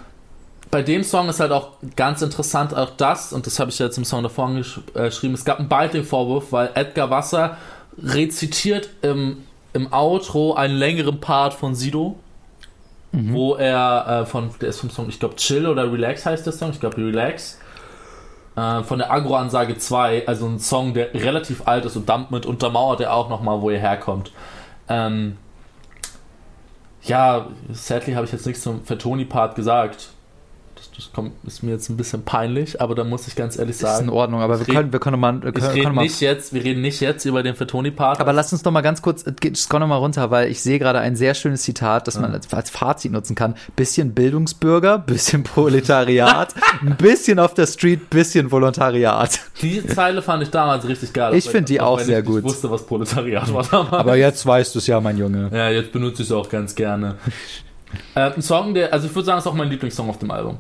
[0.70, 3.97] bei dem Song ist halt auch ganz interessant auch das, und das habe ich jetzt
[3.97, 4.51] im Song davor
[4.95, 7.57] geschrieben, es gab einen Biting-Vorwurf, weil Edgar Wasser
[8.03, 12.16] rezitiert im, im Outro einen längeren Part von Sido,
[13.12, 13.33] mhm.
[13.33, 16.53] wo er äh, von, der ist vom Song, ich glaube Chill oder Relax heißt der
[16.53, 17.61] Song, ich glaube Relax,
[18.57, 23.01] äh, von der Agro-Ansage 2, also ein Song, der relativ alt ist und damit untermauert
[23.01, 24.33] er auch nochmal, wo er herkommt.
[24.89, 25.37] Ähm,
[27.05, 30.11] ja, sadly habe ich jetzt nichts zum Vertoni-Part gesagt
[30.97, 33.95] das kommt, ist mir jetzt ein bisschen peinlich, aber da muss ich ganz ehrlich sagen.
[33.97, 35.42] Ist in Ordnung, aber wir können, wir können mal.
[35.42, 38.20] Wir, können, können nicht jetzt, wir reden nicht jetzt über den Fatoni-Part.
[38.20, 39.24] Aber lass uns doch mal ganz kurz,
[39.57, 42.53] scroll noch mal runter, weil ich sehe gerade ein sehr schönes Zitat, das man als,
[42.55, 43.57] als Fazit nutzen kann.
[43.74, 49.40] Bisschen Bildungsbürger, bisschen Proletariat, ein bisschen auf der Street, bisschen Volontariat.
[49.62, 51.34] Die Zeile fand ich damals richtig geil.
[51.34, 52.38] Ich finde die auch sehr gut.
[52.38, 53.92] Ich wusste, was Proletariat war damals.
[53.92, 55.51] Aber jetzt weißt du es ja, mein Junge.
[55.53, 57.16] Ja, jetzt benutze ich es auch ganz gerne.
[58.14, 60.30] äh, ein Song, der, also ich würde sagen, es ist auch mein Lieblingssong auf dem
[60.30, 60.59] Album.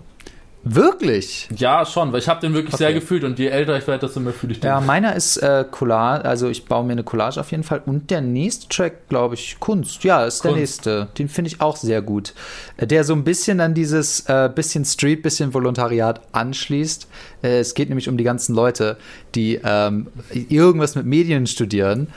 [0.64, 1.48] Wirklich?
[1.56, 2.84] Ja, schon, weil ich habe den wirklich okay.
[2.84, 4.68] sehr gefühlt und je älter ich werde, desto mehr fühle ich den.
[4.68, 8.10] Ja, meiner ist äh, Collage, also ich baue mir eine Collage auf jeden Fall und
[8.10, 10.04] der nächste Track, glaube ich, Kunst.
[10.04, 10.54] Ja, ist Kunst.
[10.54, 11.08] der nächste.
[11.18, 12.32] Den finde ich auch sehr gut.
[12.78, 17.08] Äh, der so ein bisschen an dieses äh, bisschen Street, bisschen Volontariat anschließt.
[17.42, 18.96] Äh, es geht nämlich um die ganzen Leute,
[19.34, 22.08] die ähm, irgendwas mit Medien studieren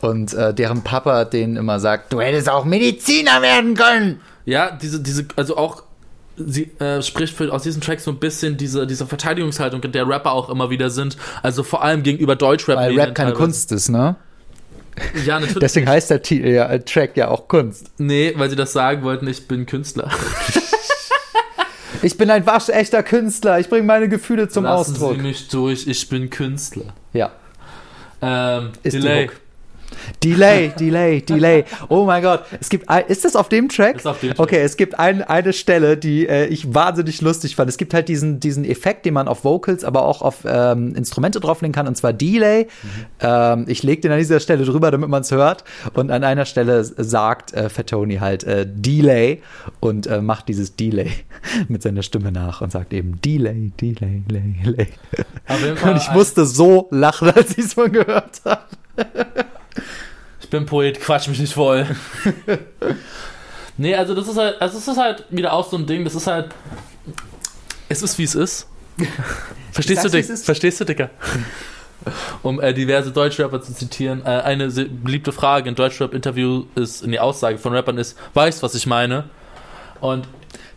[0.00, 4.20] und äh, deren Papa denen immer sagt, du hättest auch Mediziner werden können.
[4.44, 5.82] Ja, diese, diese, also auch
[6.36, 10.08] sie äh, spricht für, aus diesem Track so ein bisschen diese, diese Verteidigungshaltung, in der
[10.08, 11.16] Rapper auch immer wieder sind.
[11.42, 12.76] Also vor allem gegenüber Deutschrap.
[12.76, 13.34] Weil Rap keine teilweise.
[13.34, 14.16] Kunst ist, ne?
[15.26, 15.58] Ja, natürlich.
[15.58, 17.90] Deswegen heißt der T ja, Track ja auch Kunst.
[17.98, 20.10] Nee, weil sie das sagen wollten, ich bin Künstler.
[22.02, 23.60] ich bin ein waschechter Künstler.
[23.60, 25.16] Ich bringe meine Gefühle zum Lassen Ausdruck.
[25.16, 26.94] Sie mich durch, ich bin Künstler.
[27.12, 27.32] Ja.
[28.22, 29.28] Ähm, ist Delay.
[30.22, 31.64] Delay, Delay, Delay.
[31.88, 32.44] Oh mein Gott.
[32.60, 33.96] Es gibt ein, ist das auf dem Track?
[33.96, 34.40] Ist auf dem Track.
[34.40, 37.68] Okay, es gibt ein, eine Stelle, die äh, ich wahnsinnig lustig fand.
[37.68, 41.40] Es gibt halt diesen, diesen Effekt, den man auf Vocals, aber auch auf ähm, Instrumente
[41.40, 42.66] drauflegen kann, und zwar Delay.
[43.20, 45.64] Ähm, ich lege den an dieser Stelle drüber, damit man es hört.
[45.92, 49.42] Und an einer Stelle sagt äh, Fatoni halt äh, Delay
[49.80, 51.10] und äh, macht dieses Delay
[51.68, 54.88] mit seiner Stimme nach und sagt eben Delay, Delay, Delay, Delay.
[55.84, 58.62] Und ich musste so lachen, als ich es mal gehört habe.
[60.46, 61.88] Ich bin Poet, quatsch mich nicht voll.
[63.76, 66.14] nee, also das ist halt, also es ist halt wieder auch so ein Ding, das
[66.14, 66.54] ist halt.
[67.88, 68.68] Es ist wie es ist.
[69.72, 70.24] Verstehst du, Dick?
[70.24, 71.10] Verstehst du, Dicker?
[72.44, 77.18] Um äh, diverse Deutschrapper zu zitieren, äh, eine beliebte Frage in Deutschrap-Interview ist, in die
[77.18, 79.24] Aussage von Rappern ist, weißt was ich meine?
[80.00, 80.28] Und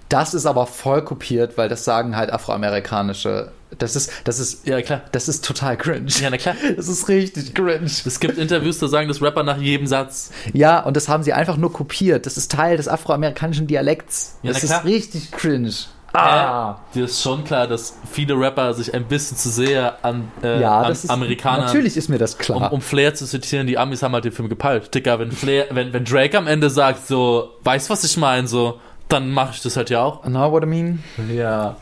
[0.10, 3.52] Das ist aber voll kopiert, weil das sagen halt afroamerikanische.
[3.78, 5.02] Das ist, das ist, ja klar.
[5.12, 6.10] das ist total cringe.
[6.22, 6.56] Ja, na klar.
[6.76, 7.86] Das ist richtig cringe.
[7.86, 10.32] Es gibt Interviews, da sagen das Rapper nach jedem Satz.
[10.54, 12.26] Ja, und das haben sie einfach nur kopiert.
[12.26, 14.38] Das ist Teil des afroamerikanischen Dialekts.
[14.42, 14.80] Ja, das na klar.
[14.80, 15.72] ist richtig cringe.
[16.14, 16.78] Ah.
[16.96, 20.82] Dir ist schon klar, dass viele Rapper sich ein bisschen zu sehr an, äh, Ja,
[20.82, 22.74] an ist Amerikanern Natürlich ist mir das um, klar.
[22.74, 24.94] um Flair zu zitieren, die Amis haben halt den Film gepeilt.
[24.94, 28.80] Dicker, wenn Flair, wenn, wenn Drake am Ende sagt, so, weißt was ich meine, so,
[29.08, 30.24] dann mache ich das halt ja auch.
[30.24, 31.04] Know what I mean?
[31.32, 31.76] Ja.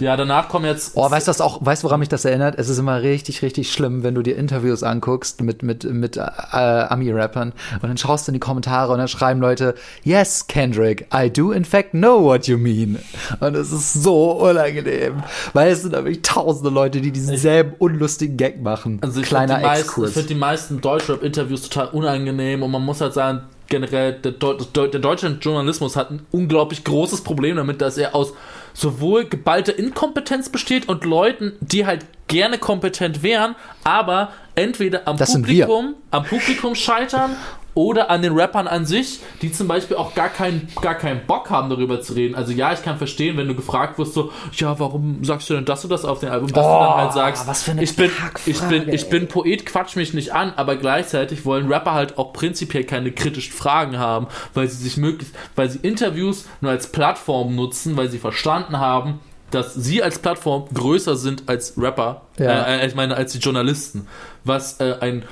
[0.00, 0.92] Ja, danach kommen jetzt.
[0.94, 2.56] Oh, weißt du das auch, weißt du, woran mich das erinnert?
[2.58, 6.20] Es ist immer richtig, richtig schlimm, wenn du dir Interviews anguckst mit, mit, mit äh,
[6.20, 11.30] Ami-Rappern und dann schaust du in die Kommentare und dann schreiben Leute, yes, Kendrick, I
[11.30, 12.98] do in fact know what you mean.
[13.40, 15.22] Und es ist so unangenehm,
[15.52, 18.98] weil es sind wirklich tausende Leute, die diesen selben unlustigen Gag machen.
[19.02, 20.08] also ich Kleiner finde die, meisten- Exkurs.
[20.10, 24.88] ich find die meisten Deutschrap-Interviews total unangenehm und man muss halt sagen, generell, der, der
[24.88, 28.32] der deutsche Journalismus hat ein unglaublich großes Problem damit, dass er aus
[28.74, 33.54] sowohl geballter Inkompetenz besteht und Leuten, die halt gerne kompetent wären,
[33.84, 35.32] aber entweder am Das.
[35.32, 37.36] Publikum, am Publikum scheitern
[37.74, 41.50] oder an den Rappern an sich, die zum Beispiel auch gar keinen, gar keinen Bock
[41.50, 42.34] haben, darüber zu reden.
[42.34, 45.64] Also ja, ich kann verstehen, wenn du gefragt wirst, so, ja, warum sagst du denn
[45.64, 47.48] das und das auf dem Album, dass du dann halt sagst,
[47.80, 48.10] ich bin,
[48.46, 52.32] ich bin, ich bin Poet, quatsch mich nicht an, aber gleichzeitig wollen Rapper halt auch
[52.32, 57.54] prinzipiell keine kritischen Fragen haben, weil sie sich möglichst, weil sie Interviews nur als Plattform
[57.56, 59.18] nutzen, weil sie verstanden haben,
[59.50, 62.64] dass sie als Plattform größer sind als Rapper, Ja.
[62.66, 64.06] äh, äh, ich meine als die Journalisten,
[64.44, 65.22] was äh, ein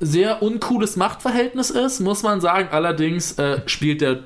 [0.00, 2.68] sehr uncooles Machtverhältnis ist, muss man sagen.
[2.72, 4.20] Allerdings äh, spielt der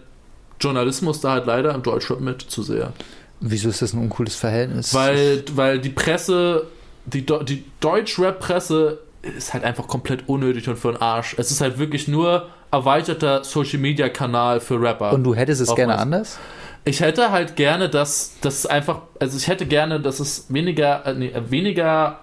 [0.61, 2.93] Journalismus da halt leider im Deutschrap mit zu sehr.
[3.41, 4.95] Wieso ist das ein uncooles Verhältnis?
[4.95, 6.66] Weil, weil die Presse,
[7.07, 8.99] die, Do- die Deutsch-Rap-Presse
[9.37, 11.35] ist halt einfach komplett unnötig und für den Arsch.
[11.39, 15.12] Es ist halt wirklich nur erweiterter Social-Media-Kanal für Rapper.
[15.12, 16.39] und du hättest es gerne anders?
[16.85, 21.14] Ich hätte halt gerne, dass das einfach, also ich hätte gerne, dass es weniger, äh,
[21.14, 22.20] nee, weniger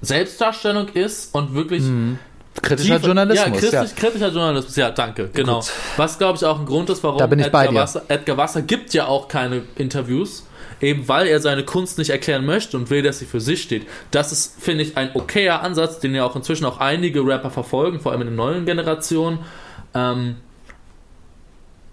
[0.00, 1.82] Selbstdarstellung ist und wirklich
[2.62, 3.80] Kritischer tiefer- Journalismus, Ja, ja.
[3.80, 5.62] kritisch, kritischer Journalismus, ja, danke, genau.
[5.96, 7.78] Was, glaube ich, auch ein Grund ist, warum Da bin ich Edgar, bei dir.
[7.80, 10.44] Wasser, Edgar Wasser gibt ja auch keine Interviews,
[10.80, 13.86] eben weil er seine Kunst nicht erklären möchte und will, dass sie für sich steht.
[14.10, 18.00] Das ist, finde ich, ein okayer Ansatz, den ja auch inzwischen auch einige Rapper verfolgen,
[18.00, 19.38] vor allem in den neuen Generationen.
[19.94, 20.36] Ähm,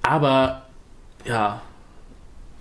[0.02, 0.64] aber,
[1.26, 1.62] ja,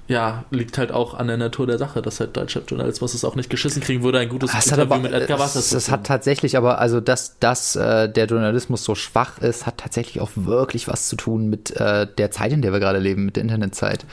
[0.07, 3.37] ja, liegt halt auch an der Natur der Sache, dass halt deutscher Journalismus es auch
[3.37, 5.91] nicht geschissen kriegen würde, ein gutes Das Interview aber, mit Edgar Wasser es führen.
[5.93, 10.31] hat tatsächlich aber, also dass, dass äh, der Journalismus so schwach ist, hat tatsächlich auch
[10.35, 13.43] wirklich was zu tun mit äh, der Zeit, in der wir gerade leben, mit der
[13.45, 14.05] Internetzeit.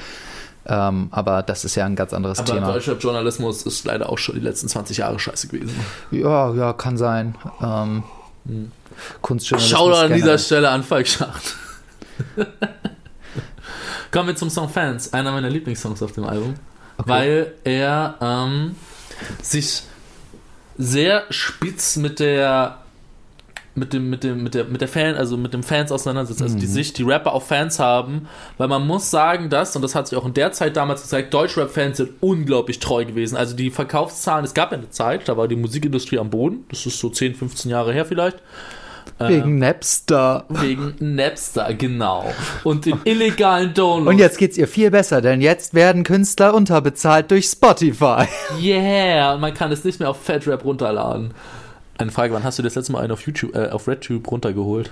[0.65, 2.71] Ähm, aber das ist ja ein ganz anderes Aber Thema.
[2.71, 5.75] deutscher Journalismus ist leider auch schon die letzten 20 Jahre scheiße gewesen.
[6.11, 7.35] Ja, ja, kann sein.
[7.61, 8.03] Ähm,
[9.21, 9.77] Kunstjournalismus.
[9.79, 10.15] Schau an generell.
[10.15, 11.55] dieser Stelle an Falk Schacht.
[14.11, 16.55] Kommen wir zum Song Fans, einer meiner Lieblingssongs auf dem Album,
[16.97, 18.75] weil er ähm,
[19.41, 19.83] sich
[20.77, 22.77] sehr spitz mit der
[23.73, 26.57] mit dem mit dem mit der mit der Fan also mit dem Fans auseinandersetzt, also
[26.57, 30.07] die Sicht die Rapper auf Fans haben, weil man muss sagen, dass und das hat
[30.07, 33.37] sich auch in der Zeit damals gezeigt, Deutschrap-Fans sind unglaublich treu gewesen.
[33.37, 36.85] Also die Verkaufszahlen, es gab ja eine Zeit, da war die Musikindustrie am Boden, das
[36.85, 38.39] ist so 10, 15 Jahre her vielleicht.
[39.19, 40.45] Wegen Napster.
[40.49, 42.33] Wegen Napster, genau.
[42.63, 44.09] Und den illegalen Downloads.
[44.09, 48.25] Und jetzt geht's ihr viel besser, denn jetzt werden Künstler unterbezahlt durch Spotify.
[48.61, 51.33] Yeah, und man kann es nicht mehr auf FatRap runterladen.
[51.97, 54.91] Eine Frage, wann hast du das letzte Mal einen auf YouTube, äh, auf RedTube runtergeholt?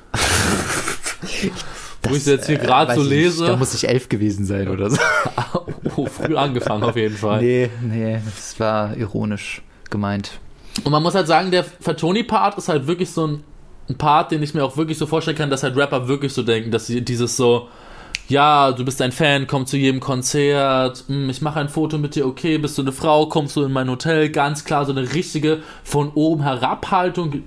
[2.04, 3.46] Wo ich jetzt hier gerade weiß so ich nicht, lese.
[3.48, 4.98] Da muss ich elf gewesen sein oder so.
[5.96, 7.42] oh, früh angefangen auf jeden Fall.
[7.42, 10.40] Nee, nee, das war ironisch gemeint.
[10.84, 13.44] Und man muss halt sagen, der Fatoni-Part ist halt wirklich so ein,
[13.90, 16.44] ein Part, den ich mir auch wirklich so vorstellen kann, dass halt Rapper wirklich so
[16.44, 17.68] denken, dass sie dieses so,
[18.28, 22.16] ja, du bist ein Fan, komm zu jedem Konzert, hm, ich mache ein Foto mit
[22.16, 25.14] dir, okay, bist du eine Frau, kommst du in mein Hotel, ganz klar so eine
[25.14, 27.44] richtige von oben herab Haltung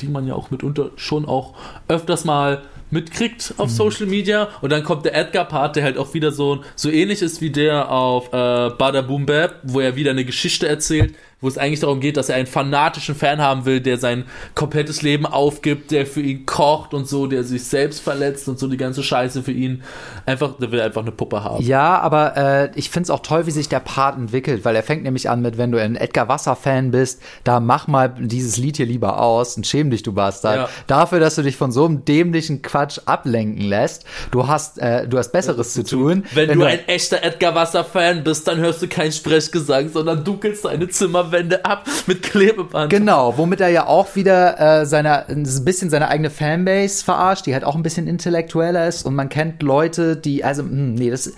[0.00, 1.54] die man ja auch mitunter schon auch
[1.88, 4.48] öfters mal mitkriegt auf Social Media.
[4.60, 7.90] Und dann kommt der Edgar-Part, der halt auch wieder so, so ähnlich ist wie der
[7.90, 12.00] auf äh, Bada Boom Bap, wo er wieder eine Geschichte erzählt, wo es eigentlich darum
[12.00, 14.24] geht, dass er einen fanatischen Fan haben will, der sein
[14.54, 18.68] komplettes Leben aufgibt, der für ihn kocht und so, der sich selbst verletzt und so
[18.68, 19.82] die ganze Scheiße für ihn.
[20.24, 21.62] Einfach, der will einfach eine Puppe haben.
[21.62, 24.82] Ja, aber äh, ich finde es auch toll, wie sich der Part entwickelt, weil er
[24.82, 28.78] fängt nämlich an mit, wenn du ein Edgar Wasser-Fan bist, da mach mal dieses Lied
[28.78, 30.56] hier lieber aus und schäm dich, du Bastard.
[30.56, 30.68] Ja.
[30.86, 34.06] Dafür, dass du dich von so einem dämlichen Quatsch ablenken lässt.
[34.30, 36.24] Du hast, äh, du hast Besseres zu tun.
[36.32, 40.88] Wenn, du ein echter Edgar Wasser-Fan bist, dann hörst du keinen Sprechgesang, sondern dunkelst deine
[41.26, 42.90] Zimmerwände ab mit Klebeband.
[42.90, 47.54] Genau, womit er ja auch wieder äh, seine, ein bisschen seine eigene Fanbase verarscht, die
[47.54, 51.32] halt auch ein bisschen intellektueller ist und man kennt Leute, die, also, hm, nee, das,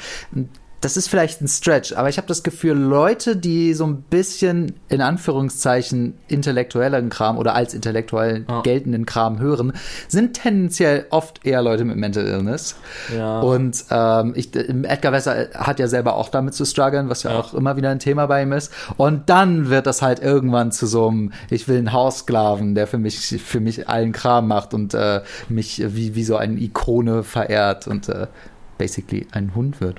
[0.81, 4.75] das ist vielleicht ein Stretch, aber ich habe das Gefühl, Leute, die so ein bisschen
[4.89, 8.63] in Anführungszeichen intellektuelleren Kram oder als intellektuell Ja.
[8.63, 9.73] geltenden Kram hören,
[10.07, 12.77] sind tendenziell oft eher Leute mit Mental Illness.
[13.17, 13.41] Ja.
[13.41, 17.41] Und ähm, ich, Edgar Wesser hat ja selber auch damit zu strugglen, was ja, Ja.
[17.41, 18.73] auch immer wieder ein Thema bei ihm ist.
[18.97, 22.99] Und dann wird das halt irgendwann zu so einem, ich will einen Haussklaven, der für
[22.99, 27.87] mich, für mich allen Kram macht und äh, mich wie, wie so eine Ikone verehrt
[27.89, 28.27] und äh,
[28.79, 29.97] basically ein Hund wird.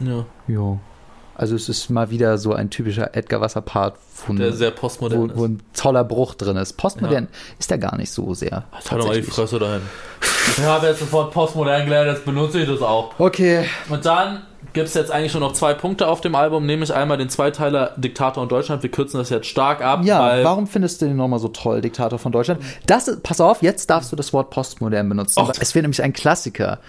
[0.00, 0.78] Ja, Jo.
[1.36, 3.94] Also es ist mal wieder so ein typischer Edgar Wasser-Part,
[4.26, 6.74] wo, der ein- sehr postmodern wo, wo ein toller Bruch drin ist.
[6.74, 7.28] Postmodern
[7.58, 8.64] ist er gar nicht so sehr.
[8.72, 9.22] Halt doch mal die.
[9.22, 9.80] Fresse dahin.
[10.58, 13.18] Ich habe jetzt sofort postmodern gelernt, jetzt benutze ich das auch.
[13.18, 14.42] Okay, Und dann
[14.74, 17.94] gibt es jetzt eigentlich nur noch zwei Punkte auf dem Album, nämlich einmal den Zweiteiler
[17.96, 18.82] Diktator und Deutschland.
[18.82, 21.80] Wir kürzen das jetzt stark ab, Ja, weil warum findest du den nochmal so toll,
[21.80, 22.60] Diktator von Deutschland?
[22.86, 25.40] Das, ist- pass auf, jetzt darfst du das Wort postmodern benutzen.
[25.40, 25.52] Och.
[25.58, 26.80] Es wird nämlich ein Klassiker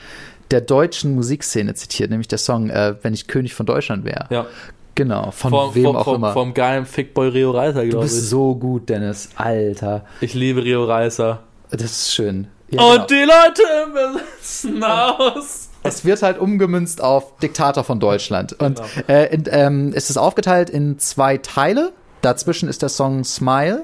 [0.52, 4.26] der deutschen Musikszene zitiert, nämlich der Song äh, Wenn ich König von Deutschland wäre.
[4.30, 4.46] ja,
[4.94, 6.34] Genau, von vom, wem vom, auch vom, immer.
[6.34, 8.12] vom geilen Fickboy Rio Reiser, du glaube ich.
[8.12, 9.30] bist so gut, Dennis.
[9.36, 11.40] Alter, Ich liebe Rio Reiser.
[11.72, 12.48] das ist schön.
[12.70, 13.06] Ja, Und genau.
[13.08, 15.70] die Leute müssen aus.
[15.84, 18.54] Es wird halt umgemünzt auf Diktator von Deutschland.
[18.54, 19.08] Und Genau.
[19.08, 21.92] äh, in, ähm, es ist aufgeteilt in zwei Teile.
[22.22, 23.84] Dazwischen ist der Song Smile.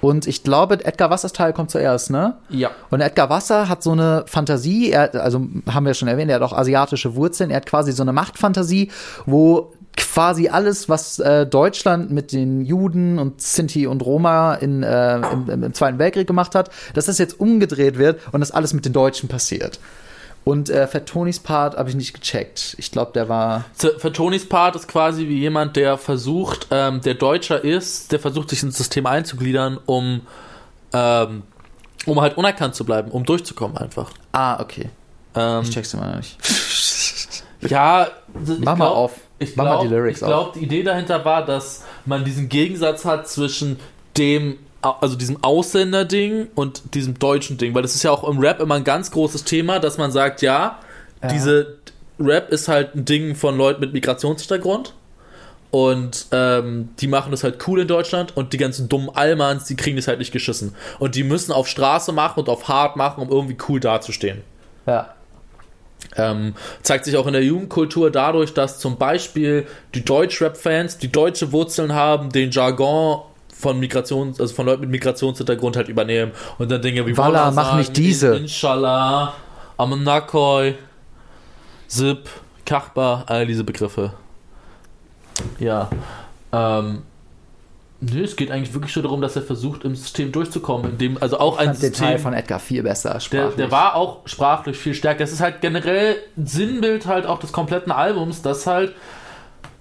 [0.00, 2.36] Und ich glaube, Edgar Wassers Teil kommt zuerst, ne?
[2.48, 2.70] Ja.
[2.90, 6.42] Und Edgar Wasser hat so eine Fantasie, er, also haben wir schon erwähnt, er hat
[6.42, 8.90] auch asiatische Wurzeln, er hat quasi so eine Machtfantasie,
[9.24, 15.16] wo quasi alles, was äh, Deutschland mit den Juden und Sinti und Roma in, äh,
[15.16, 18.74] im, im, im Zweiten Weltkrieg gemacht hat, dass das jetzt umgedreht wird und das alles
[18.74, 19.80] mit den Deutschen passiert.
[20.48, 22.76] Und äh, Fattonis Part habe ich nicht gecheckt.
[22.78, 23.64] Ich glaube, der war.
[24.12, 28.62] Tonys Part ist quasi wie jemand, der versucht, ähm, der Deutscher ist, der versucht, sich
[28.62, 30.20] ins System einzugliedern, um,
[30.92, 31.42] ähm,
[32.06, 34.12] um halt unerkannt zu bleiben, um durchzukommen einfach.
[34.30, 34.88] Ah, okay.
[35.34, 36.38] Ähm, Ich check's immer noch nicht.
[37.62, 39.12] ja, Mach mal glaub- auf.
[39.40, 42.48] Ich Mach mal glaube, die Lyrics ich glaub, die Idee dahinter war, dass man diesen
[42.48, 43.80] Gegensatz hat zwischen
[44.16, 44.60] dem,
[45.00, 48.74] also diesem Ausländer-Ding und diesem deutschen Ding, weil das ist ja auch im Rap immer
[48.76, 50.78] ein ganz großes Thema, dass man sagt, ja,
[51.22, 51.28] Ja.
[51.28, 51.76] diese
[52.18, 54.94] Rap ist halt ein Ding von Leuten mit Migrationshintergrund.
[55.72, 59.76] Und ähm, die machen das halt cool in Deutschland und die ganzen dummen Allmanns, die
[59.76, 60.74] kriegen das halt nicht geschissen.
[60.98, 64.42] Und die müssen auf Straße machen und auf hart machen, um irgendwie cool dazustehen.
[64.86, 65.14] Ja.
[66.16, 71.52] Ähm, zeigt sich auch in der Jugendkultur dadurch, dass zum Beispiel die Deutsch-Rap-Fans, die deutsche
[71.52, 73.22] Wurzeln haben, den Jargon
[73.58, 77.66] von Migrations, also von Leuten mit Migrationshintergrund halt übernehmen und dann Dinge wie Wallah mach
[77.66, 78.34] sagen, nicht diese.
[78.36, 79.32] In- Inshallah,
[79.76, 80.74] Amanakoi,
[81.88, 82.28] Zip,
[82.64, 84.12] Kachba, all diese Begriffe.
[85.58, 85.88] Ja.
[86.52, 87.02] Ähm,
[88.00, 91.22] nö, es geht eigentlich wirklich nur darum, dass er versucht, im System durchzukommen, in dem,
[91.22, 92.18] also auch Ich ein fand System.
[92.18, 93.18] von Edgar viel besser.
[93.32, 95.20] Der, der war auch sprachlich viel stärker.
[95.20, 98.94] Das ist halt generell Sinnbild halt auch des kompletten Albums, dass halt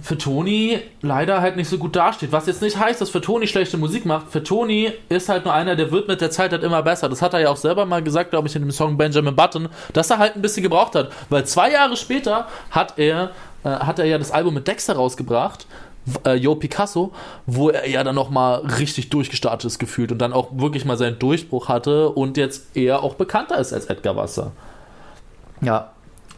[0.02, 2.32] für Toni leider halt nicht so gut dasteht.
[2.32, 4.30] Was jetzt nicht heißt, dass für Toni schlechte Musik macht.
[4.30, 7.10] Für Toni ist halt nur einer, der wird mit der Zeit halt immer besser.
[7.10, 9.70] Das hat er ja auch selber mal gesagt, glaube ich, in dem Song Benjamin Button,
[9.94, 11.12] dass er halt ein bisschen gebraucht hat.
[11.30, 13.32] Weil zwei Jahre später hat er,
[13.64, 15.66] äh, hat er ja das Album mit Dexter rausgebracht.
[16.24, 17.14] Äh, Yo Picasso,
[17.48, 21.18] wo er ja dann nochmal richtig durchgestartet ist gefühlt und dann auch wirklich mal seinen
[21.18, 24.52] Durchbruch hatte und jetzt eher auch bekannter ist als Edgar Wasser.
[25.62, 25.95] Ja.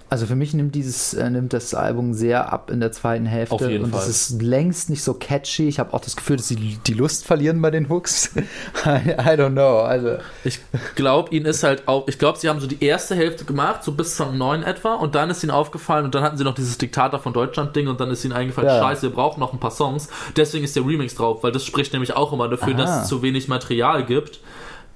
[0.10, 3.56] Also für mich nimmt dieses äh, nimmt das Album sehr ab in der zweiten Hälfte
[3.56, 4.04] Auf jeden und Fall.
[4.04, 5.68] es ist längst nicht so catchy.
[5.68, 8.32] Ich habe auch das Gefühl, dass sie die Lust verlieren bei den Hooks.
[8.86, 9.80] I, I don't know.
[9.82, 10.62] Also Ich
[10.96, 13.92] glaube, ihnen ist halt auch, ich glaube, sie haben so die erste Hälfte gemacht, so
[13.92, 16.78] bis zum 9 etwa, und dann ist ihnen aufgefallen, und dann hatten sie noch dieses
[16.78, 18.80] Diktator von Deutschland-Ding, und dann ist ihnen eingefallen, Ja.
[18.80, 20.08] scheiße, wir brauchen noch ein paar Songs.
[20.38, 22.82] Deswegen ist der Remix drauf, weil das spricht nämlich auch immer dafür, Aha.
[22.82, 24.40] dass es zu wenig Material gibt.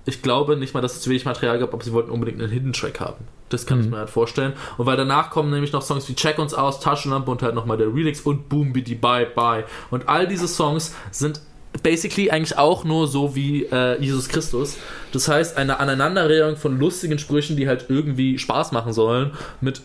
[0.05, 2.51] Ich glaube nicht mal, dass es zu wenig Material gab, aber sie wollten unbedingt einen
[2.51, 3.25] Hidden Track haben.
[3.49, 4.53] Das kann ich mir halt vorstellen.
[4.77, 7.77] Und weil danach kommen nämlich noch Songs wie Check uns aus, Taschenlampe und halt nochmal
[7.77, 9.65] der Relix und Boom Bidi Bye Bye.
[9.89, 11.41] Und all diese Songs sind
[11.83, 14.77] basically eigentlich auch nur so wie äh, Jesus Christus.
[15.11, 19.81] Das heißt, eine Aneinanderreihung von lustigen Sprüchen, die halt irgendwie Spaß machen sollen, mit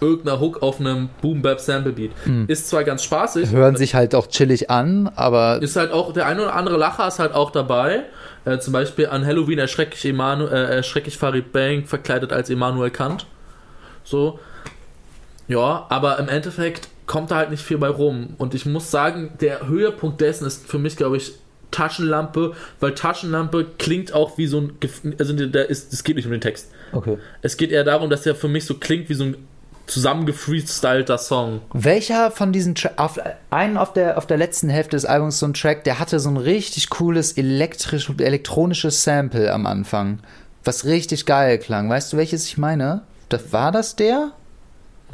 [0.00, 2.10] irgendeiner Hook auf einem Boom Bap Sample Beat.
[2.48, 6.26] Ist zwar ganz spaßig, Hören sich halt auch chillig an, aber ist halt auch, der
[6.26, 8.04] eine oder andere Lacher ist halt auch dabei.
[8.44, 12.50] Äh, zum Beispiel an Halloween erschrecke ich, Emanu äh, erschreck ich Farid Bang verkleidet als
[12.50, 13.26] Immanuel Kant.
[14.02, 14.38] So.
[15.46, 18.34] Ja, aber im Endeffekt kommt da halt nicht viel bei rum.
[18.38, 21.34] Und ich muss sagen, der Höhepunkt dessen ist für mich, glaube ich,
[21.70, 24.78] Taschenlampe, weil Taschenlampe klingt auch wie so ein.
[25.18, 26.70] Also, der ist, es geht nicht um den Text.
[26.92, 27.18] okay.
[27.42, 29.36] Es geht eher darum, dass der für mich so klingt wie so ein
[29.86, 31.60] zusammengefreestylter Song.
[31.72, 33.18] Welcher von diesen Tra auf,
[33.50, 36.30] einen auf der, auf der letzten Hälfte des Albums, so ein Track, der hatte so
[36.30, 40.20] ein richtig cooles elektrisch, elektronisches Sample am Anfang,
[40.64, 41.90] was richtig geil klang.
[41.90, 43.02] Weißt du, welches ich meine?
[43.28, 44.32] Das, war das der?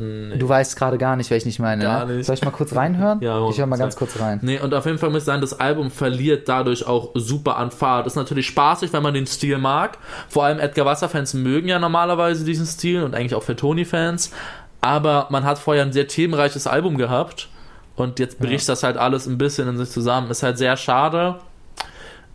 [0.01, 1.82] Du weißt gerade gar nicht, welchen ich meine.
[1.82, 2.16] Gar ne?
[2.16, 2.26] nicht.
[2.26, 3.20] Soll ich mal kurz reinhören?
[3.30, 4.40] Ja, ich höre mal ganz kurz rein.
[4.42, 7.70] Nee, und auf jeden Fall muss ich sagen, das Album verliert dadurch auch super an
[7.70, 8.07] Fahrt.
[8.07, 9.98] Das ist natürlich spaßig, wenn man den Stil mag.
[10.28, 14.32] Vor allem Edgar Wasser-Fans mögen ja normalerweise diesen Stil und eigentlich auch Fatoni-Fans.
[14.80, 17.48] Aber man hat vorher ein sehr themenreiches Album gehabt
[17.96, 20.30] und jetzt bricht das halt alles ein bisschen in sich zusammen.
[20.30, 21.36] Ist halt sehr schade.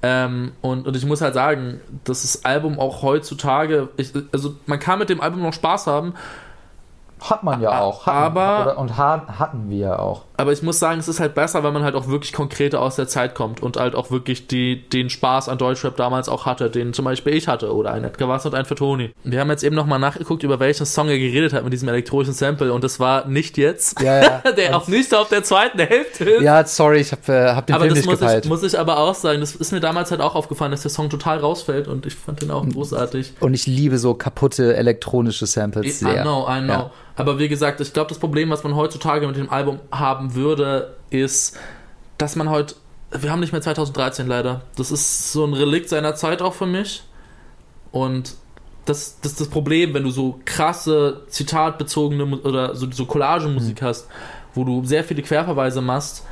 [0.04, 4.80] Ähm, und, und ich muss halt sagen, dass das Album auch heutzutage, ich, also man
[4.80, 6.14] kann mit dem Album noch Spaß haben,
[7.22, 8.06] Hat man ja auch.
[8.06, 10.24] Hatten, aber- oder, und ha hatten wir ja auch.
[10.38, 12.98] Aber ich muss sagen, es ist halt besser, wenn man halt auch wirklich konkreter aus
[12.98, 16.70] der Zeit kommt und halt auch wirklich die, den Spaß an Deutschrap damals auch hatte,
[16.70, 19.14] den zum Beispiel ich hatte oder ein Edgar Wasser und ein Fatoni.
[19.24, 22.34] Wir haben jetzt eben nochmal nachgeguckt, über welchen Song er geredet hat mit diesem elektronischen
[22.34, 24.52] Sample und das war nicht jetzt, Ja, ja.
[24.58, 26.42] der auch nicht auf der zweiten Hälfte ist.
[26.44, 28.44] Ja, sorry, ich habe äh, hab den aber Film das nicht muss gepeilt.
[28.44, 30.92] ich, muss ich aber auch sagen, das ist mir damals halt auch aufgefallen, dass der
[30.92, 33.36] Song total rausfällt und ich fand den auch großartig.
[33.40, 36.24] und ich liebe so kaputte elektronische Samples I sehr.
[36.24, 36.74] know, I know.
[36.74, 36.92] Ja.
[37.16, 40.96] Aber wie gesagt, ich glaube, das Problem, was man heutzutage mit dem Album haben würde,
[41.10, 41.58] ist,
[42.18, 42.76] dass man heute.
[43.12, 44.62] Wir haben nicht mehr 2013 leider.
[44.76, 47.04] Das ist so ein Relikt seiner Zeit auch für mich.
[47.92, 48.36] Und
[48.84, 53.86] das, das ist das Problem, wenn du so krasse, zitatbezogene oder so, so Collagenmusik Mhm.
[53.86, 54.08] hast,
[54.54, 56.26] wo du sehr viele Querverweise machst,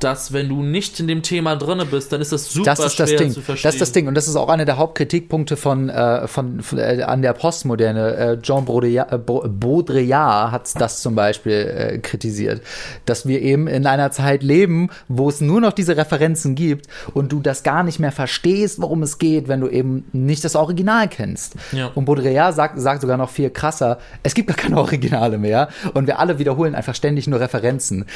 [0.00, 2.98] dass wenn du nicht in dem Thema drinne bist, dann ist das super Das ist
[2.98, 3.30] das schwer Ding.
[3.32, 3.68] zu verstehen.
[3.68, 4.08] Das ist das Ding.
[4.08, 8.16] Und das ist auch einer der Hauptkritikpunkte von, äh, von, von äh, an der Postmoderne.
[8.16, 12.62] Äh, Jean Baudrillard, äh, Baudrillard hat das zum Beispiel äh, kritisiert.
[13.04, 17.32] Dass wir eben in einer Zeit leben, wo es nur noch diese Referenzen gibt und
[17.32, 21.08] du das gar nicht mehr verstehst, worum es geht, wenn du eben nicht das Original
[21.08, 21.54] kennst.
[21.72, 21.90] Ja.
[21.94, 26.06] Und Baudrillard sagt, sagt sogar noch viel krasser, es gibt gar keine Originale mehr und
[26.06, 28.06] wir alle wiederholen einfach ständig nur Referenzen.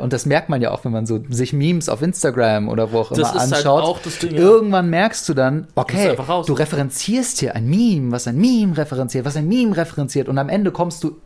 [0.00, 3.00] Und das merkt man ja auch, wenn man so sich Memes auf Instagram oder wo
[3.00, 3.82] auch Das immer ist halt anschaut.
[3.84, 4.38] auch das Ding, ja.
[4.40, 6.46] Irgendwann merkst du dann, okay, raus.
[6.46, 10.48] du referenzierst hier ein Meme, was ein Meme referenziert, was ein Meme referenziert und am
[10.48, 11.16] Ende kommst du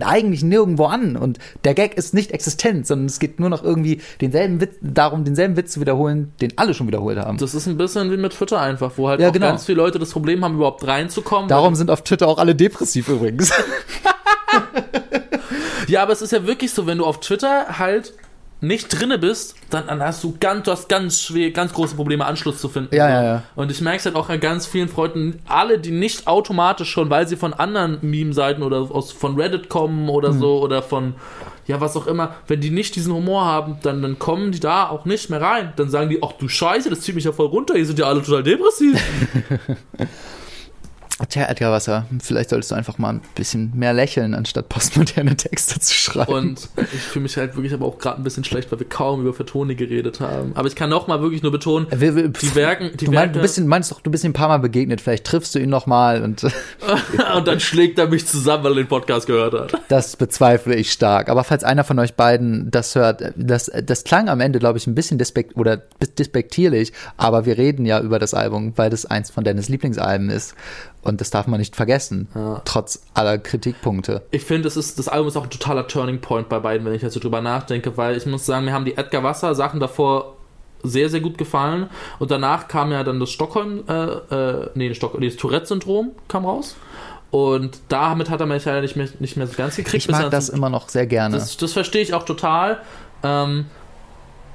[0.00, 4.00] eigentlich nirgendwo an und der Gag ist nicht existent, sondern es geht nur noch irgendwie
[4.20, 7.38] denselben Witz, darum, denselben Witz zu wiederholen, den alle schon wiederholt haben.
[7.38, 9.46] Das ist ein bisschen wie mit Twitter einfach, wo halt Ja, genau.
[9.48, 11.48] ganz viele Leute das Problem haben, überhaupt reinzukommen.
[11.48, 13.52] Darum sind auf Twitter auch alle depressiv übrigens.
[15.88, 18.12] Ja, aber es ist ja wirklich so, wenn du auf Twitter halt
[18.60, 22.26] nicht drinne bist, dann, dann hast du ganz, du hast ganz schwer, ganz große Probleme,
[22.26, 22.94] Anschluss zu finden.
[22.94, 23.42] Ja, ja, ja.
[23.56, 27.08] Und ich merke es halt auch an ganz vielen Freunden, alle, die nicht automatisch schon,
[27.10, 30.38] weil sie von anderen Meme-Seiten oder aus, von Reddit kommen oder Hm.
[30.40, 31.14] so oder von,
[31.66, 34.88] ja, was auch immer, wenn die nicht diesen Humor haben, dann, dann kommen die da
[34.88, 35.72] auch nicht mehr rein.
[35.76, 38.06] Dann sagen die, ach du Scheiße, das zieht mich ja voll runter, hier sind ja
[38.06, 39.00] alle total depressiv.
[41.28, 45.78] Tja, Edgar Wasser, vielleicht solltest du einfach mal ein bisschen mehr lächeln, anstatt postmoderne Texte
[45.78, 46.32] zu schreiben.
[46.32, 49.20] Und ich fühle mich halt wirklich aber auch gerade ein bisschen schlecht, weil wir kaum
[49.22, 50.52] über Vertone geredet haben.
[50.54, 53.26] Aber ich kann noch mal wirklich nur betonen, Wir- wir- die Werken, die du, Werke,
[53.26, 55.54] meinst, du, bist, ihn- meinst doch, du bist ihm ein paar Mal begegnet, vielleicht triffst
[55.54, 56.42] du ihn noch mal und
[57.36, 59.80] und dann schlägt er mich zusammen, weil er den Podcast gehört hat.
[59.88, 61.28] das bezweifle ich stark.
[61.28, 64.86] Aber falls einer von euch beiden das hört, das, das klang am Ende, glaube ich,
[64.86, 65.76] ein bisschen despekt oder
[66.18, 70.54] despektierlich, aber wir reden ja über das Album, weil das eins von Dennis Lieblingsalben ist.
[71.02, 72.28] Und das darf man nicht vergessen,
[72.64, 74.22] trotz aller Kritikpunkte.
[74.30, 77.02] Ich finde, ist, das Album ist auch ein totaler Turning Point bei beiden, wenn ich
[77.02, 80.36] jetzt so drüber nachdenke, weil ich muss sagen, mir haben die Edgar Wasser Sachen davor
[80.82, 81.88] sehr, sehr gut gefallen.
[82.18, 86.44] Und danach kam ja dann das Stockholm, äh, äh, nee, das, Stock, das Tourette-Syndrom kam
[86.44, 86.76] raus.
[87.30, 90.04] Und damit hat er mich ja nicht mehr, nicht mehr so ganz gekriegt.
[90.04, 91.36] Ich mag das immer noch sehr gerne.
[91.36, 92.80] Das, das verstehe ich auch total.
[93.22, 93.66] Ähm,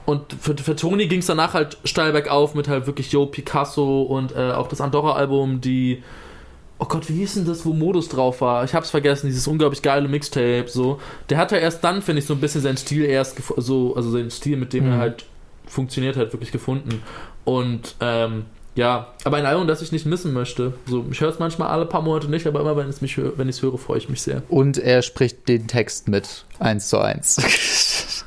[0.05, 4.03] und für, für Toni ging es danach halt steil bergauf mit halt wirklich Yo Picasso
[4.03, 6.03] und äh, auch das Andorra-Album, die.
[6.77, 8.63] Oh Gott, wie hieß denn das, wo Modus drauf war?
[8.65, 10.99] Ich hab's vergessen, dieses unglaublich geile Mixtape, so.
[11.29, 14.11] Der hat ja erst dann, finde ich, so ein bisschen seinen Stil erst, so, also
[14.11, 14.99] seinen Stil, mit dem er Mhm.
[14.99, 15.25] halt
[15.67, 17.01] funktioniert hat, wirklich gefunden.
[17.45, 18.45] Und, ähm,
[18.75, 20.73] ja, aber ein Album, das ich nicht missen möchte.
[20.85, 23.37] So, ich höre es manchmal alle paar Monate nicht, aber immer wenn ich mich hör,
[23.37, 24.43] wenn ich es höre, freue ich mich sehr.
[24.49, 28.25] Und er spricht den Text mit eins zu eins.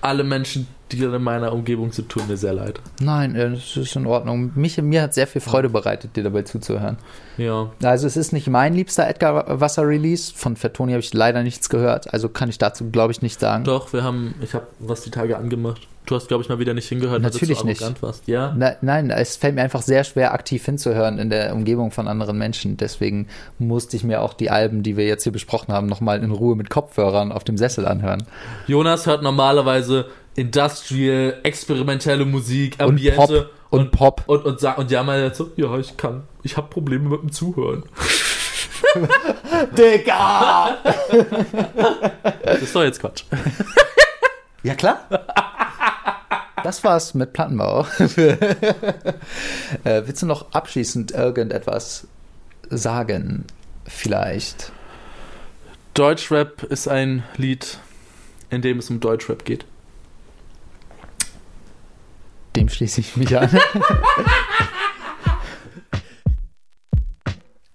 [0.00, 2.80] alle Menschen, Mitgliedern in meiner Umgebung zu tun mir sehr leid.
[3.00, 4.52] Nein, äh, das ist in Ordnung.
[4.54, 6.98] Mich, mir hat sehr viel Freude bereitet, dir dabei zuzuhören.
[7.36, 7.70] Ja.
[7.82, 10.32] Also es ist nicht mein liebster Edgar Wasser Release.
[10.34, 12.12] Von Fettoni habe ich leider nichts gehört.
[12.12, 13.64] Also kann ich dazu, glaube ich, nicht sagen.
[13.64, 15.88] Doch, wir haben, ich habe was die Tage angemacht.
[16.06, 17.78] Du hast, glaube ich, mal wieder nicht hingehört, Natürlich weil du nicht.
[17.78, 18.28] zu arrogant warst.
[18.28, 18.52] Ja.
[18.52, 22.36] Ne- nein, es fällt mir einfach sehr schwer, aktiv hinzuhören in der Umgebung von anderen
[22.36, 22.76] Menschen.
[22.76, 23.26] Deswegen
[23.58, 26.56] musste ich mir auch die Alben, die wir jetzt hier besprochen haben, nochmal in Ruhe
[26.56, 28.24] mit Kopfhörern auf dem Sessel anhören.
[28.66, 30.04] Jonas hört normalerweise
[30.36, 33.50] Industrial, experimentelle Musik, Und Ambiente Pop.
[33.70, 34.22] Und Pop.
[34.26, 37.32] und und sagt und ja mal so, ja, ich kann, ich habe Probleme mit dem
[37.32, 37.84] Zuhören.
[39.76, 40.78] Digga!
[42.44, 43.24] Das ist doch jetzt Quatsch.
[44.62, 45.06] Ja, klar.
[46.62, 47.86] Das war's mit Plattenbau.
[47.98, 48.36] äh,
[49.84, 52.06] willst du noch abschließend irgendetwas
[52.70, 53.44] sagen?
[53.86, 54.72] Vielleicht.
[55.92, 57.78] Deutschrap ist ein Lied,
[58.50, 59.66] in dem es um Deutschrap geht.
[62.56, 63.50] Dem schließe ich mich an.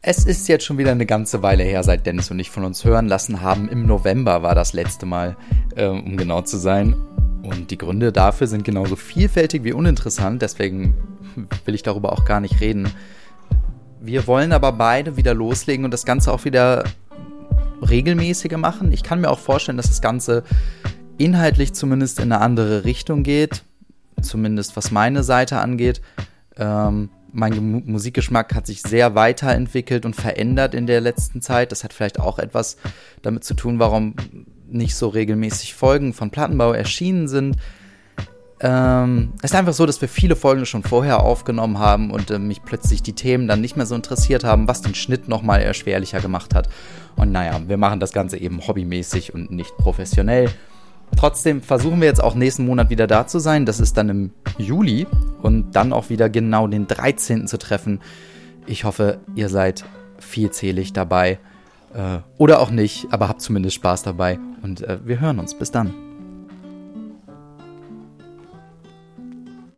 [0.02, 2.84] Es ist jetzt schon wieder eine ganze Weile her, seit Dennis und ich von uns
[2.84, 3.70] hören lassen haben.
[3.70, 5.38] Im November war das letzte Mal,
[5.76, 6.96] äh, um genau zu sein.
[7.44, 10.96] Und die Gründe dafür sind genauso vielfältig wie uninteressant, deswegen
[11.66, 12.90] will ich darüber auch gar nicht reden.
[14.02, 16.86] Wir wollen aber beide wieder loslegen und das Ganze auch wieder
[17.88, 18.92] regelmäßiger machen.
[18.92, 20.44] Ich kann mir auch vorstellen, dass das Ganze
[21.18, 23.64] inhaltlich zumindest in eine andere Richtung geht,
[24.22, 26.02] zumindest was meine Seite angeht.
[26.58, 31.72] Ähm, mein Musikgeschmack hat sich sehr weiterentwickelt und verändert in der letzten Zeit.
[31.72, 32.78] Das hat vielleicht auch etwas
[33.22, 34.16] damit zu tun, warum
[34.68, 37.58] nicht so regelmäßig Folgen von Plattenbau erschienen sind.
[38.62, 42.40] Ähm, es ist einfach so, dass wir viele Folgen schon vorher aufgenommen haben und äh,
[42.40, 46.20] mich plötzlich die Themen dann nicht mehr so interessiert haben, was den Schnitt nochmal erschwerlicher
[46.20, 46.68] gemacht hat.
[47.16, 50.50] Und naja, wir machen das Ganze eben hobbymäßig und nicht professionell.
[51.18, 53.66] Trotzdem versuchen wir jetzt auch nächsten Monat wieder da zu sein.
[53.66, 55.08] Das ist dann im Juli
[55.42, 57.48] und dann auch wieder genau den 13.
[57.48, 58.00] zu treffen.
[58.66, 59.84] Ich hoffe, ihr seid
[60.20, 61.40] vielzählig dabei.
[61.94, 64.40] Äh, oder auch nicht, aber habt zumindest Spaß dabei.
[64.62, 65.56] Und äh, wir hören uns.
[65.56, 66.09] Bis dann.